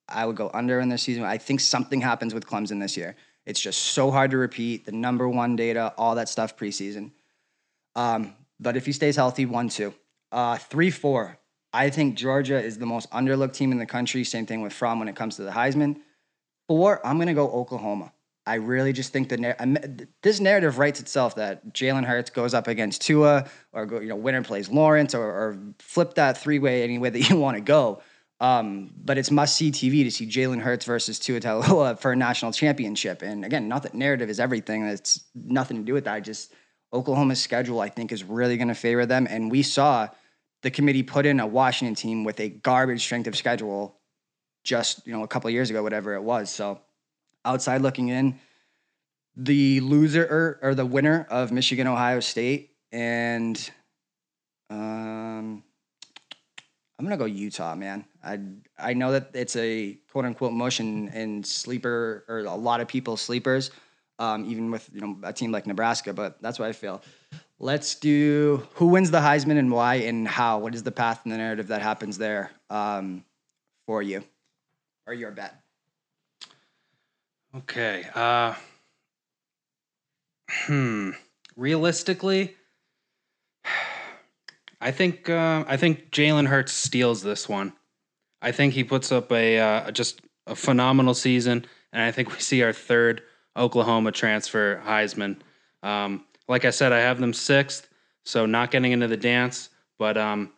I 0.10 0.26
would 0.26 0.36
go 0.36 0.50
under 0.54 0.80
in 0.80 0.90
this 0.90 1.04
season. 1.04 1.24
I 1.24 1.38
think 1.38 1.60
something 1.60 2.02
happens 2.02 2.34
with 2.34 2.46
Clemson 2.46 2.82
this 2.82 2.98
year. 2.98 3.16
It's 3.46 3.62
just 3.62 3.82
so 3.82 4.12
hard 4.12 4.32
to 4.32 4.38
repeat 4.38 4.86
the 4.86 4.92
number 4.92 5.30
one 5.30 5.56
data, 5.56 5.94
all 5.98 6.16
that 6.16 6.28
stuff 6.28 6.58
preseason. 6.58 7.12
Um, 7.96 8.36
but 8.60 8.76
if 8.76 8.86
he 8.86 8.92
stays 8.92 9.16
healthy, 9.16 9.46
one 9.46 9.70
two, 9.70 9.94
uh, 10.32 10.58
three 10.58 10.92
four. 10.92 11.38
I 11.74 11.90
think 11.90 12.16
Georgia 12.16 12.62
is 12.62 12.78
the 12.78 12.86
most 12.86 13.10
underlooked 13.12 13.54
team 13.54 13.72
in 13.72 13.78
the 13.78 13.86
country. 13.86 14.24
Same 14.24 14.46
thing 14.46 14.62
with 14.62 14.74
Fromm 14.74 15.00
when 15.00 15.08
it 15.08 15.16
comes 15.16 15.36
to 15.36 15.44
the 15.44 15.52
Heisman. 15.52 15.98
Four, 16.68 17.06
I'm 17.06 17.18
gonna 17.18 17.34
go 17.34 17.50
Oklahoma. 17.50 18.12
I 18.48 18.56
really 18.56 18.94
just 18.94 19.12
think 19.12 19.28
the 19.28 20.08
this 20.24 20.40
narrative 20.40 20.78
writes 20.78 21.02
itself 21.02 21.36
that 21.36 21.74
Jalen 21.74 22.06
Hurts 22.06 22.30
goes 22.30 22.54
up 22.54 22.68
against 22.68 23.02
Tua, 23.02 23.46
or 23.74 23.86
you 24.02 24.08
know, 24.08 24.16
winner 24.16 24.42
plays 24.42 24.70
Lawrence, 24.70 25.14
or, 25.14 25.26
or 25.26 25.60
flip 25.80 26.14
that 26.16 26.38
three 26.38 26.58
way 26.58 26.84
any 26.84 26.98
way 26.98 27.10
that 27.10 27.30
you 27.30 27.38
want 27.38 27.58
to 27.58 27.62
go. 27.62 28.02
Um, 28.40 28.92
but 29.04 29.18
it's 29.18 29.32
must 29.32 29.56
see 29.56 29.72
TV 29.72 30.04
to 30.04 30.12
see 30.12 30.28
Jalen 30.28 30.62
Hurts 30.62 30.86
versus 30.86 31.20
Tua 31.20 31.40
Tagovailoa 31.40 32.00
for 32.02 32.12
a 32.12 32.16
national 32.16 32.54
championship. 32.54 33.22
And 33.22 33.44
again, 33.44 33.68
not 33.68 33.84
that 33.84 33.96
narrative 33.96 34.30
is 34.30 34.40
everything. 34.40 34.84
It's 34.84 35.24
nothing 35.36 35.78
to 35.78 35.84
do 35.84 35.94
with 35.94 36.06
that. 36.06 36.14
I 36.14 36.20
just 36.20 36.54
Oklahoma's 36.94 37.42
schedule, 37.42 37.82
I 37.82 37.90
think, 37.90 38.12
is 38.12 38.24
really 38.24 38.56
going 38.56 38.70
to 38.70 38.76
favor 38.76 39.06
them. 39.06 39.28
And 39.30 39.52
we 39.52 39.62
saw 39.64 40.08
the 40.64 40.72
committee 40.72 41.04
put 41.04 41.26
in 41.26 41.40
a 41.40 41.48
Washington 41.48 41.96
team 41.96 42.24
with 42.24 42.40
a 42.40 42.50
garbage 42.50 43.02
strength 43.02 43.28
of 43.28 43.36
schedule 43.36 44.00
just 44.64 45.06
you 45.08 45.14
know 45.14 45.24
a 45.24 45.28
couple 45.28 45.50
years 45.50 45.70
ago, 45.70 45.84
whatever 45.84 46.14
it 46.14 46.24
was. 46.24 46.50
So 46.50 46.82
outside 47.46 47.82
looking 47.82 48.10
in, 48.10 48.40
the 49.36 49.80
loser 49.82 50.24
or, 50.26 50.60
or 50.62 50.76
the 50.76 50.86
winner 50.86 51.26
of 51.30 51.52
Michigan 51.52 51.88
Ohio 51.88 52.20
State 52.20 52.72
and 52.92 53.70
um, 54.70 55.64
I'm 57.00 57.06
gonna 57.06 57.18
go 57.18 57.26
Utah, 57.26 57.76
man. 57.76 58.06
I 58.24 58.40
I 58.78 58.94
know 58.94 59.12
that 59.12 59.30
it's 59.34 59.56
a 59.56 59.98
quote 60.12 60.26
unquote 60.26 60.54
motion 60.54 61.10
and 61.10 61.46
sleeper 61.46 62.26
or 62.28 62.40
a 62.40 62.56
lot 62.56 62.82
of 62.82 62.88
people 62.88 63.18
sleepers, 63.18 63.72
um, 64.20 64.50
even 64.50 64.72
with 64.72 64.90
you 64.92 65.02
know 65.02 65.18
a 65.24 65.32
team 65.32 65.52
like 65.52 65.68
Nebraska, 65.68 66.14
but 66.14 66.42
that's 66.42 66.58
what 66.58 66.68
I 66.68 66.72
feel. 66.72 67.02
Let's 67.60 67.96
do 67.96 68.68
who 68.74 68.88
wins 68.88 69.10
the 69.10 69.20
Heisman 69.20 69.58
and 69.58 69.72
why 69.72 69.96
and 69.96 70.28
how. 70.28 70.60
What 70.60 70.76
is 70.76 70.84
the 70.84 70.92
path 70.92 71.22
and 71.24 71.34
the 71.34 71.38
narrative 71.38 71.68
that 71.68 71.82
happens 71.82 72.18
there 72.18 72.52
um, 72.70 73.24
for 73.88 74.04
you, 74.04 74.24
or 75.08 75.14
your 75.14 75.32
bet? 75.32 75.56
Okay. 77.56 78.06
Uh, 78.14 78.54
hmm. 80.50 81.12
Realistically, 81.56 82.56
I 84.80 84.92
think 84.92 85.28
uh, 85.28 85.66
I 85.68 85.78
think 85.78 86.12
Jalen 86.12 86.48
Hurts 86.48 86.74
steals 86.74 87.24
this 87.24 87.50
one. 87.50 87.74
I 88.40 88.52
think 88.52 88.74
he 88.74 88.84
puts 88.84 89.12
up 89.12 89.32
a 89.32 89.60
uh, 89.60 89.92
just 89.92 90.22
a 90.46 90.56
phenomenal 90.56 91.16
season, 91.16 91.66
and 91.92 92.04
I 92.04 92.12
think 92.12 92.32
we 92.32 92.40
see 92.40 92.62
our 92.62 92.74
third 92.74 93.24
Oklahoma 93.56 94.12
transfer 94.12 94.80
Heisman. 94.86 95.38
Um, 95.82 96.26
like 96.48 96.66
I 96.66 96.70
said, 96.70 96.92
I 96.94 97.00
have 97.00 97.20
them 97.20 97.34
sixth, 97.34 97.88
so 98.24 98.46
not 98.46 98.72
getting 98.72 98.92
into 98.92 99.08
the 99.08 99.18
dance, 99.18 99.70
but 99.98 100.18
um, 100.18 100.52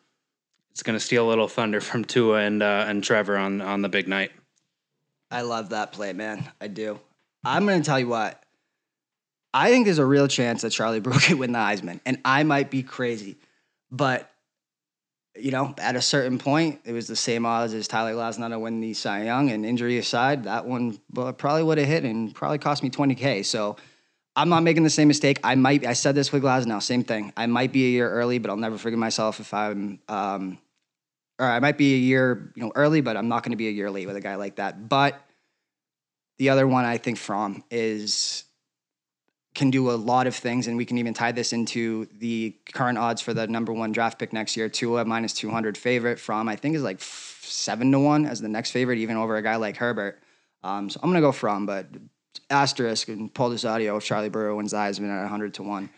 it's 0.72 0.84
going 0.84 0.98
to 0.98 1.04
steal 1.04 1.28
a 1.28 1.30
little 1.30 1.48
thunder 1.48 1.82
from 1.82 2.06
Tua 2.06 2.40
and 2.40 2.64
uh, 2.64 2.86
and 2.88 3.04
Trevor 3.04 3.38
on 3.38 3.62
on 3.62 3.82
the 3.82 3.90
big 3.90 4.08
night. 4.08 4.32
I 5.32 5.42
love 5.42 5.70
that 5.70 5.92
play, 5.92 6.14
man. 6.14 6.50
I 6.60 6.68
do. 6.68 7.00
I'm 7.46 7.66
going 7.66 7.82
to 7.82 7.86
tell 7.86 8.00
you 8.00 8.08
what. 8.08 8.44
I 9.54 9.70
think 9.70 9.86
there's 9.86 10.00
a 10.00 10.06
real 10.06 10.28
chance 10.28 10.62
that 10.62 10.72
Charlie 10.72 11.00
Brewer 11.02 11.20
could 11.20 11.40
win 11.40 11.52
the 11.52 11.60
Heisman, 11.60 12.00
and 12.06 12.20
I 12.26 12.44
might 12.44 12.70
be 12.70 12.84
crazy, 12.84 13.38
but 13.92 14.30
you 15.40 15.52
know, 15.52 15.74
at 15.78 15.96
a 15.96 16.02
certain 16.02 16.38
point, 16.38 16.82
it 16.86 16.92
was 16.92 17.08
the 17.08 17.16
same 17.16 17.46
odds 17.46 17.74
as 17.74 17.88
Tyler 17.88 18.14
Glasnow 18.14 18.50
to 18.50 18.60
win 18.60 18.80
the 18.80 18.94
Cy 18.94 19.24
Young. 19.24 19.52
And 19.52 19.66
injury 19.66 19.98
aside, 19.98 20.44
that 20.44 20.66
one 20.66 21.00
probably 21.14 21.64
would 21.64 21.78
have 21.78 21.88
hit 21.88 22.04
and 22.04 22.34
probably 22.34 22.58
cost 22.58 22.84
me 22.84 22.90
20k. 22.90 23.46
So 23.46 23.78
I'm 24.40 24.48
not 24.48 24.64
making 24.64 24.84
the 24.84 24.90
same 24.90 25.10
mistake. 25.10 25.38
I 25.44 25.56
might. 25.56 25.86
I 25.86 25.92
said 25.92 26.16
this 26.16 26.32
with 26.32 26.44
Glasnow, 26.44 26.82
same 26.82 27.04
thing. 27.04 27.34
I 27.36 27.46
might 27.46 27.74
be 27.74 27.88
a 27.88 27.90
year 27.90 28.10
early, 28.10 28.40
but 28.40 28.50
I'll 28.50 28.56
never 28.56 28.78
forgive 28.78 28.98
myself 28.98 29.42
if 29.42 29.54
I'm. 29.54 30.00
Um, 30.08 30.60
or 31.38 31.46
I 31.46 31.60
might 31.60 31.78
be 31.78 31.94
a 31.94 31.98
year, 31.98 32.54
you 32.56 32.64
know, 32.64 32.72
early, 32.74 33.02
but 33.02 33.18
I'm 33.18 33.28
not 33.28 33.44
going 33.44 33.52
to 33.52 33.58
be 33.58 33.68
a 33.68 33.72
year 33.72 33.92
late 33.92 34.08
with 34.08 34.16
a 34.16 34.22
guy 34.22 34.36
like 34.36 34.56
that. 34.56 34.88
But 34.88 35.22
the 36.38 36.50
other 36.50 36.66
one 36.66 36.86
I 36.86 36.98
think 36.98 37.18
Fromm 37.18 37.66
is 37.70 38.46
can 39.56 39.72
do 39.72 39.92
a 39.92 39.98
lot 40.00 40.26
of 40.26 40.34
things, 40.34 40.68
and 40.68 40.78
we 40.78 40.86
can 40.86 40.98
even 40.98 41.14
tie 41.14 41.34
this 41.34 41.52
into 41.52 42.08
the 42.20 42.56
current 42.72 42.98
odds 42.98 43.22
for 43.22 43.34
the 43.34 43.46
number 43.46 43.74
one 43.74 43.92
draft 43.92 44.20
pick 44.20 44.32
next 44.32 44.56
year. 44.56 44.70
Tua 44.70 45.04
minus 45.04 45.34
two 45.34 45.50
hundred 45.50 45.78
favorite 45.78 46.18
Fromm 46.18 46.48
I 46.48 46.56
think 46.56 46.78
is 46.78 46.82
like 46.82 47.02
seven 47.02 47.92
to 47.92 48.00
one 48.00 48.26
as 48.26 48.40
the 48.40 48.48
next 48.48 48.72
favorite, 48.72 49.00
even 49.00 49.18
over 49.18 49.36
a 49.36 49.42
guy 49.42 49.58
like 49.58 49.76
Herbert. 49.76 50.24
Um, 50.64 50.90
so 50.90 51.02
I'm 51.04 51.10
gonna 51.10 51.20
go 51.20 51.34
Fromm, 51.34 51.66
but 51.66 51.88
asterisk 52.50 53.08
and 53.08 53.34
pull 53.34 53.50
this 53.50 53.66
audio 53.66 53.98
if 53.98 54.06
Charlie 54.06 54.30
Brewer 54.30 54.56
wins 54.56 54.72
the 54.72 54.78
Heisman 54.78 55.10
at 55.10 55.28
hundred 55.28 55.54
to 55.56 55.64
one. 55.64 55.90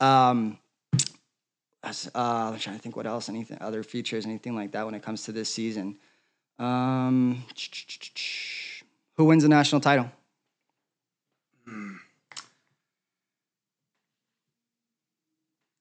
Um, 0.00 0.58
uh, 1.82 1.90
I'm 2.14 2.58
trying 2.58 2.76
to 2.76 2.82
think 2.82 2.96
what 2.96 3.06
else, 3.06 3.28
anything, 3.28 3.58
other 3.60 3.82
features, 3.82 4.26
anything 4.26 4.54
like 4.54 4.72
that 4.72 4.84
when 4.84 4.94
it 4.94 5.02
comes 5.02 5.24
to 5.24 5.32
this 5.32 5.48
season. 5.48 5.96
Um, 6.58 7.44
who 9.16 9.24
wins 9.24 9.42
the 9.42 9.48
national 9.48 9.80
title? 9.80 10.10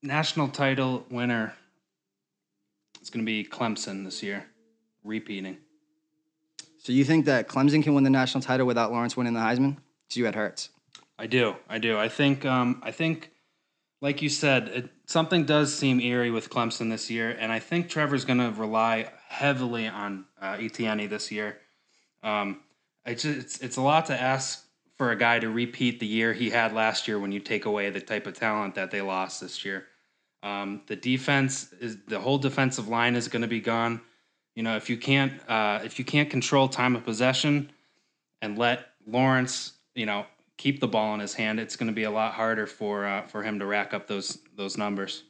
National 0.03 0.47
title 0.47 1.05
winner. 1.10 1.53
It's 3.01 3.10
going 3.10 3.25
to 3.25 3.25
be 3.25 3.43
Clemson 3.43 4.03
this 4.03 4.21
year, 4.21 4.45
repeating. 5.03 5.58
So 6.77 6.93
you 6.93 7.03
think 7.03 7.25
that 7.25 7.47
Clemson 7.47 7.84
can 7.84 7.95
win 7.95 8.03
the 8.03 8.12
national 8.12 8.41
title 8.43 8.67
without 8.67 8.91
Lawrence 8.91 9.17
winning 9.17 9.34
the 9.34 9.39
Heisman? 9.39 9.77
So 10.09 10.19
you 10.19 10.25
had 10.25 10.35
Hurts. 10.35 10.69
I 11.17 11.27
do. 11.27 11.55
I 11.69 11.77
do. 11.79 11.97
I 11.97 12.09
think. 12.09 12.45
Um, 12.45 12.81
I 12.83 12.91
think, 12.91 13.31
like 14.01 14.21
you 14.21 14.29
said, 14.29 14.67
it, 14.69 14.89
something 15.05 15.45
does 15.45 15.73
seem 15.73 15.99
eerie 15.99 16.31
with 16.31 16.49
Clemson 16.49 16.89
this 16.89 17.09
year, 17.09 17.31
and 17.31 17.51
I 17.51 17.59
think 17.59 17.89
Trevor's 17.89 18.25
going 18.25 18.39
to 18.39 18.51
rely 18.51 19.11
heavily 19.27 19.87
on 19.87 20.25
uh, 20.41 20.57
Etienne 20.59 21.07
this 21.07 21.31
year. 21.31 21.57
Um, 22.23 22.61
it's, 23.05 23.23
it's 23.23 23.59
it's 23.59 23.77
a 23.77 23.81
lot 23.81 24.07
to 24.07 24.19
ask 24.19 24.65
for 24.97 25.11
a 25.11 25.15
guy 25.15 25.39
to 25.39 25.49
repeat 25.49 25.99
the 25.99 26.07
year 26.07 26.33
he 26.33 26.49
had 26.49 26.73
last 26.73 27.07
year 27.07 27.19
when 27.19 27.31
you 27.31 27.39
take 27.39 27.65
away 27.65 27.89
the 27.89 28.01
type 28.01 28.27
of 28.27 28.33
talent 28.33 28.75
that 28.75 28.91
they 28.91 29.01
lost 29.01 29.41
this 29.41 29.63
year. 29.65 29.85
Um, 30.41 30.81
the 30.87 30.95
defense 30.95 31.73
is 31.79 31.97
the 32.07 32.19
whole 32.19 32.37
defensive 32.37 32.87
line 32.87 33.15
is 33.15 33.27
going 33.27 33.41
to 33.41 33.47
be 33.47 33.59
gone. 33.59 34.01
You 34.55 34.63
know, 34.63 34.75
if 34.75 34.89
you 34.89 34.97
can't 34.97 35.33
uh, 35.49 35.81
if 35.83 35.99
you 35.99 36.05
can't 36.05 36.29
control 36.29 36.67
time 36.67 36.95
of 36.95 37.03
possession 37.03 37.71
and 38.41 38.57
let 38.57 38.87
Lawrence, 39.05 39.73
you 39.95 40.05
know, 40.05 40.25
keep 40.58 40.79
the 40.79 40.88
ball 40.88 41.13
in 41.13 41.19
his 41.19 41.34
hand, 41.34 41.60
it's 41.60 41.75
going 41.75 41.88
to 41.88 41.93
be 41.93 42.03
a 42.03 42.12
lot 42.12 42.34
harder 42.34 42.67
for 42.67 43.05
uh, 43.05 43.23
for 43.23 43.43
him 43.43 43.60
to 43.60 43.65
rack 43.65 43.93
up 43.93 44.08
those 44.08 44.38
those 44.55 44.77
numbers. 44.77 45.23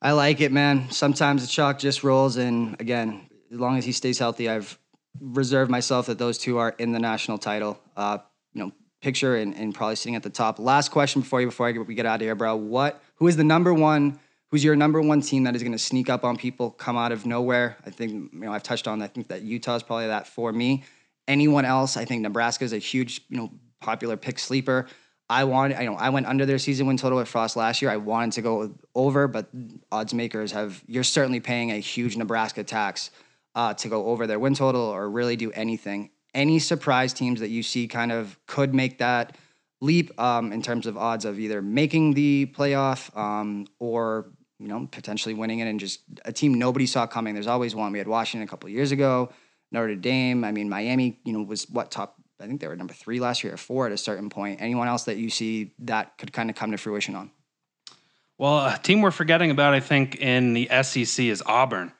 I 0.00 0.12
like 0.12 0.40
it, 0.40 0.52
man. 0.52 0.90
Sometimes 0.90 1.42
the 1.42 1.48
chalk 1.48 1.78
just 1.78 2.04
rolls, 2.04 2.36
and 2.36 2.78
again, 2.80 3.28
as 3.50 3.58
long 3.58 3.78
as 3.78 3.84
he 3.84 3.92
stays 3.92 4.18
healthy, 4.18 4.48
I've 4.50 4.78
reserved 5.20 5.70
myself 5.70 6.06
that 6.06 6.18
those 6.18 6.38
two 6.38 6.58
are 6.58 6.74
in 6.78 6.92
the 6.92 6.98
national 6.98 7.38
title. 7.38 7.80
Uh, 7.96 8.18
you 8.52 8.62
know, 8.62 8.72
picture 9.00 9.36
and, 9.36 9.54
and 9.54 9.74
probably 9.74 9.96
sitting 9.96 10.16
at 10.16 10.22
the 10.22 10.30
top. 10.30 10.58
Last 10.58 10.90
question 10.90 11.22
before 11.22 11.40
you 11.40 11.48
before 11.48 11.68
I 11.68 11.72
get, 11.72 11.86
we 11.86 11.94
get 11.94 12.06
out 12.06 12.16
of 12.16 12.20
here, 12.22 12.34
bro. 12.34 12.56
What 12.56 13.02
who 13.16 13.28
is 13.28 13.36
the 13.36 13.44
number 13.44 13.72
one? 13.72 14.18
Who's 14.50 14.62
your 14.62 14.76
number 14.76 15.00
one 15.00 15.20
team 15.20 15.44
that 15.44 15.56
is 15.56 15.62
going 15.62 15.72
to 15.72 15.78
sneak 15.78 16.08
up 16.08 16.22
on 16.22 16.36
people, 16.36 16.70
come 16.70 16.96
out 16.96 17.10
of 17.10 17.26
nowhere? 17.26 17.76
I 17.84 17.90
think 17.90 18.32
you 18.32 18.40
know 18.40 18.52
I've 18.52 18.62
touched 18.62 18.88
on. 18.88 19.02
I 19.02 19.06
think 19.06 19.28
that 19.28 19.42
Utah 19.42 19.76
is 19.76 19.82
probably 19.82 20.08
that 20.08 20.26
for 20.26 20.52
me. 20.52 20.84
Anyone 21.26 21.64
else? 21.64 21.96
I 21.96 22.04
think 22.04 22.22
Nebraska 22.22 22.64
is 22.64 22.72
a 22.72 22.78
huge 22.78 23.22
you 23.28 23.36
know 23.36 23.50
popular 23.80 24.16
pick 24.16 24.38
sleeper. 24.38 24.86
I 25.30 25.44
wanted, 25.44 25.78
I 25.78 25.84
know, 25.86 25.94
I 25.94 26.10
went 26.10 26.26
under 26.26 26.44
their 26.44 26.58
season 26.58 26.86
win 26.86 26.96
total 26.96 27.18
with 27.18 27.28
Frost 27.28 27.56
last 27.56 27.80
year. 27.80 27.90
I 27.90 27.96
wanted 27.96 28.32
to 28.32 28.42
go 28.42 28.74
over, 28.94 29.26
but 29.26 29.48
odds 29.90 30.12
makers 30.12 30.52
have. 30.52 30.82
You're 30.86 31.02
certainly 31.02 31.40
paying 31.40 31.70
a 31.72 31.78
huge 31.78 32.16
Nebraska 32.16 32.62
tax 32.62 33.10
uh, 33.54 33.74
to 33.74 33.88
go 33.88 34.06
over 34.06 34.26
their 34.26 34.38
win 34.38 34.54
total 34.54 34.82
or 34.82 35.08
really 35.08 35.36
do 35.36 35.50
anything. 35.52 36.10
Any 36.34 36.58
surprise 36.58 37.12
teams 37.12 37.40
that 37.40 37.48
you 37.48 37.62
see 37.62 37.86
kind 37.86 38.12
of 38.12 38.38
could 38.46 38.74
make 38.74 38.98
that 38.98 39.36
leap 39.80 40.18
um, 40.20 40.52
in 40.52 40.62
terms 40.62 40.86
of 40.86 40.96
odds 40.96 41.24
of 41.24 41.38
either 41.38 41.62
making 41.62 42.14
the 42.14 42.52
playoff 42.56 43.16
um, 43.16 43.66
or 43.78 44.32
you 44.58 44.68
know 44.68 44.88
potentially 44.90 45.34
winning 45.34 45.58
it 45.58 45.68
and 45.68 45.78
just 45.78 46.00
a 46.24 46.32
team 46.32 46.54
nobody 46.54 46.86
saw 46.86 47.06
coming. 47.06 47.34
There's 47.34 47.46
always 47.46 47.74
one. 47.74 47.92
We 47.92 47.98
had 47.98 48.08
Washington 48.08 48.46
a 48.46 48.50
couple 48.50 48.68
years 48.68 48.92
ago, 48.92 49.30
Notre 49.70 49.94
Dame. 49.94 50.44
I 50.44 50.52
mean 50.52 50.68
Miami. 50.68 51.20
You 51.24 51.34
know 51.34 51.42
was 51.42 51.68
what 51.68 51.90
top. 51.90 52.16
I 52.44 52.46
think 52.46 52.60
they 52.60 52.68
were 52.68 52.76
number 52.76 52.94
three 52.94 53.20
last 53.20 53.42
year 53.42 53.54
or 53.54 53.56
four 53.56 53.86
at 53.86 53.92
a 53.92 53.96
certain 53.96 54.28
point. 54.28 54.60
Anyone 54.60 54.86
else 54.86 55.04
that 55.04 55.16
you 55.16 55.30
see 55.30 55.72
that 55.80 56.18
could 56.18 56.32
kind 56.32 56.50
of 56.50 56.56
come 56.56 56.70
to 56.72 56.76
fruition 56.76 57.16
on? 57.16 57.30
Well, 58.36 58.58
a 58.66 58.78
team 58.82 59.00
we're 59.00 59.10
forgetting 59.10 59.50
about, 59.50 59.74
I 59.74 59.80
think, 59.80 60.16
in 60.16 60.52
the 60.52 60.68
SEC 60.82 61.24
is 61.24 61.42
Auburn. 61.46 61.92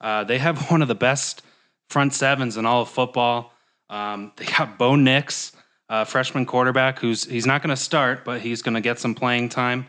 Uh, 0.00 0.24
they 0.24 0.38
have 0.38 0.70
one 0.70 0.82
of 0.82 0.88
the 0.88 0.94
best 0.94 1.42
front 1.88 2.14
sevens 2.14 2.56
in 2.56 2.64
all 2.64 2.82
of 2.82 2.88
football. 2.88 3.52
Um, 3.90 4.32
they 4.36 4.46
got 4.46 4.78
Bo 4.78 4.96
Nix, 4.96 5.52
uh, 5.88 6.04
freshman 6.04 6.46
quarterback, 6.46 6.98
who's 7.00 7.24
he's 7.24 7.46
not 7.46 7.62
going 7.62 7.76
to 7.76 7.82
start, 7.82 8.24
but 8.24 8.40
he's 8.40 8.62
going 8.62 8.74
to 8.74 8.80
get 8.80 8.98
some 8.98 9.14
playing 9.14 9.48
time. 9.50 9.86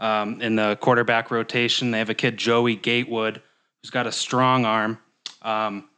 um, 0.00 0.40
in 0.40 0.56
the 0.56 0.76
quarterback 0.80 1.30
rotation. 1.30 1.90
They 1.90 1.98
have 1.98 2.10
a 2.10 2.14
kid, 2.14 2.36
Joey 2.36 2.76
Gatewood, 2.76 3.42
who's 3.82 3.90
got 3.90 4.06
a 4.06 4.12
strong 4.12 4.64
arm. 4.64 4.98
Um, 5.42 5.88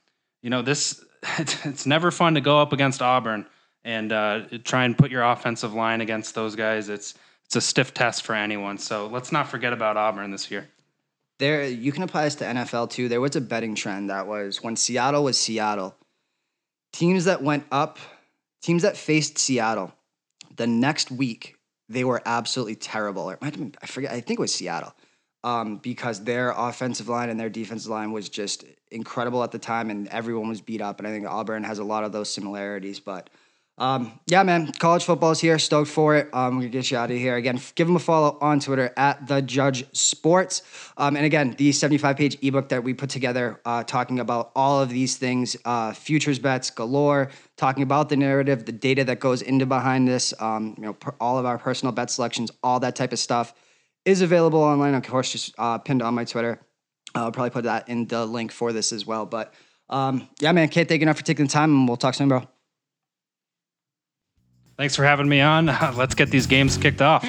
you 0.42 0.50
know, 0.50 0.62
this 0.62 1.04
it's 1.38 1.86
never 1.86 2.10
fun 2.10 2.34
to 2.34 2.40
go 2.40 2.60
up 2.60 2.72
against 2.72 3.02
Auburn 3.02 3.46
and 3.84 4.12
uh, 4.12 4.42
try 4.64 4.84
and 4.84 4.96
put 4.96 5.10
your 5.10 5.22
offensive 5.22 5.74
line 5.74 6.00
against 6.00 6.34
those 6.34 6.56
guys. 6.56 6.88
It's 6.88 7.14
it's 7.44 7.56
a 7.56 7.60
stiff 7.60 7.92
test 7.92 8.22
for 8.22 8.34
anyone. 8.34 8.78
So 8.78 9.08
let's 9.08 9.32
not 9.32 9.48
forget 9.48 9.72
about 9.72 9.96
Auburn 9.96 10.30
this 10.30 10.50
year. 10.50 10.68
There, 11.40 11.66
you 11.66 11.90
can 11.90 12.04
apply 12.04 12.24
this 12.24 12.36
to 12.36 12.44
NFL 12.44 12.90
too. 12.90 13.08
There 13.08 13.20
was 13.20 13.34
a 13.34 13.40
betting 13.40 13.74
trend 13.74 14.10
that 14.10 14.26
was 14.26 14.62
when 14.62 14.76
Seattle 14.76 15.24
was 15.24 15.38
Seattle. 15.38 15.96
Teams 16.92 17.24
that 17.24 17.42
went 17.42 17.64
up, 17.72 17.98
teams 18.62 18.82
that 18.82 18.96
faced 18.96 19.38
Seattle, 19.38 19.92
the 20.56 20.66
next 20.66 21.10
week 21.10 21.56
they 21.88 22.04
were 22.04 22.22
absolutely 22.24 22.76
terrible. 22.76 23.34
Been, 23.40 23.74
I 23.82 23.86
forget. 23.86 24.12
I 24.12 24.20
think 24.20 24.38
it 24.38 24.42
was 24.42 24.54
Seattle 24.54 24.94
um, 25.44 25.78
because 25.78 26.24
their 26.24 26.52
offensive 26.56 27.08
line 27.08 27.30
and 27.30 27.38
their 27.38 27.50
defensive 27.50 27.90
line 27.90 28.12
was 28.12 28.28
just 28.28 28.64
incredible 28.90 29.42
at 29.42 29.52
the 29.52 29.58
time, 29.58 29.90
and 29.90 30.08
everyone 30.08 30.48
was 30.48 30.60
beat 30.60 30.80
up. 30.80 30.98
And 30.98 31.08
I 31.08 31.10
think 31.10 31.26
Auburn 31.26 31.64
has 31.64 31.78
a 31.78 31.84
lot 31.84 32.04
of 32.04 32.12
those 32.12 32.32
similarities. 32.32 33.00
But 33.00 33.30
um, 33.78 34.20
yeah, 34.26 34.42
man, 34.42 34.72
college 34.72 35.04
football 35.04 35.30
is 35.30 35.40
here. 35.40 35.58
Stoked 35.58 35.90
for 35.90 36.14
it. 36.14 36.28
Um, 36.34 36.56
we're 36.56 36.62
gonna 36.62 36.68
get 36.68 36.90
you 36.90 36.98
out 36.98 37.10
of 37.10 37.16
here 37.16 37.36
again. 37.36 37.58
Give 37.74 37.86
them 37.86 37.96
a 37.96 38.00
follow 38.00 38.36
on 38.42 38.60
Twitter 38.60 38.92
at 38.98 39.26
the 39.26 39.40
Judge 39.40 39.86
Sports. 39.96 40.62
Um, 40.98 41.16
and 41.16 41.24
again, 41.24 41.54
the 41.56 41.72
75 41.72 42.16
page 42.18 42.36
ebook 42.42 42.68
that 42.68 42.84
we 42.84 42.92
put 42.92 43.08
together, 43.08 43.58
uh, 43.64 43.82
talking 43.84 44.20
about 44.20 44.52
all 44.54 44.82
of 44.82 44.90
these 44.90 45.16
things, 45.16 45.56
uh, 45.64 45.94
futures 45.94 46.38
bets 46.38 46.68
galore, 46.68 47.30
talking 47.56 47.82
about 47.82 48.10
the 48.10 48.16
narrative, 48.16 48.66
the 48.66 48.72
data 48.72 49.02
that 49.04 49.18
goes 49.18 49.40
into 49.40 49.64
behind 49.64 50.06
this, 50.06 50.34
um, 50.40 50.74
you 50.76 50.84
know, 50.84 50.92
per, 50.92 51.14
all 51.18 51.38
of 51.38 51.46
our 51.46 51.56
personal 51.56 51.92
bet 51.92 52.10
selections, 52.10 52.50
all 52.62 52.80
that 52.80 52.94
type 52.94 53.14
of 53.14 53.18
stuff 53.18 53.54
is 54.04 54.22
available 54.22 54.62
online. 54.62 54.94
Of 54.94 55.02
course, 55.02 55.32
just 55.32 55.54
uh, 55.58 55.78
pinned 55.78 56.02
on 56.02 56.14
my 56.14 56.24
Twitter. 56.24 56.60
I'll 57.14 57.32
probably 57.32 57.50
put 57.50 57.64
that 57.64 57.88
in 57.88 58.06
the 58.06 58.24
link 58.24 58.52
for 58.52 58.72
this 58.72 58.92
as 58.92 59.04
well. 59.06 59.26
But 59.26 59.52
um, 59.88 60.28
yeah, 60.40 60.52
man, 60.52 60.68
can't 60.68 60.88
thank 60.88 61.00
you 61.00 61.04
enough 61.04 61.16
for 61.16 61.24
taking 61.24 61.46
the 61.46 61.52
time, 61.52 61.72
and 61.72 61.88
we'll 61.88 61.96
talk 61.96 62.14
soon, 62.14 62.28
bro. 62.28 62.44
Thanks 64.76 64.96
for 64.96 65.04
having 65.04 65.28
me 65.28 65.40
on. 65.40 65.66
Let's 65.96 66.14
get 66.14 66.30
these 66.30 66.46
games 66.46 66.76
kicked 66.76 67.02
off. 67.02 67.24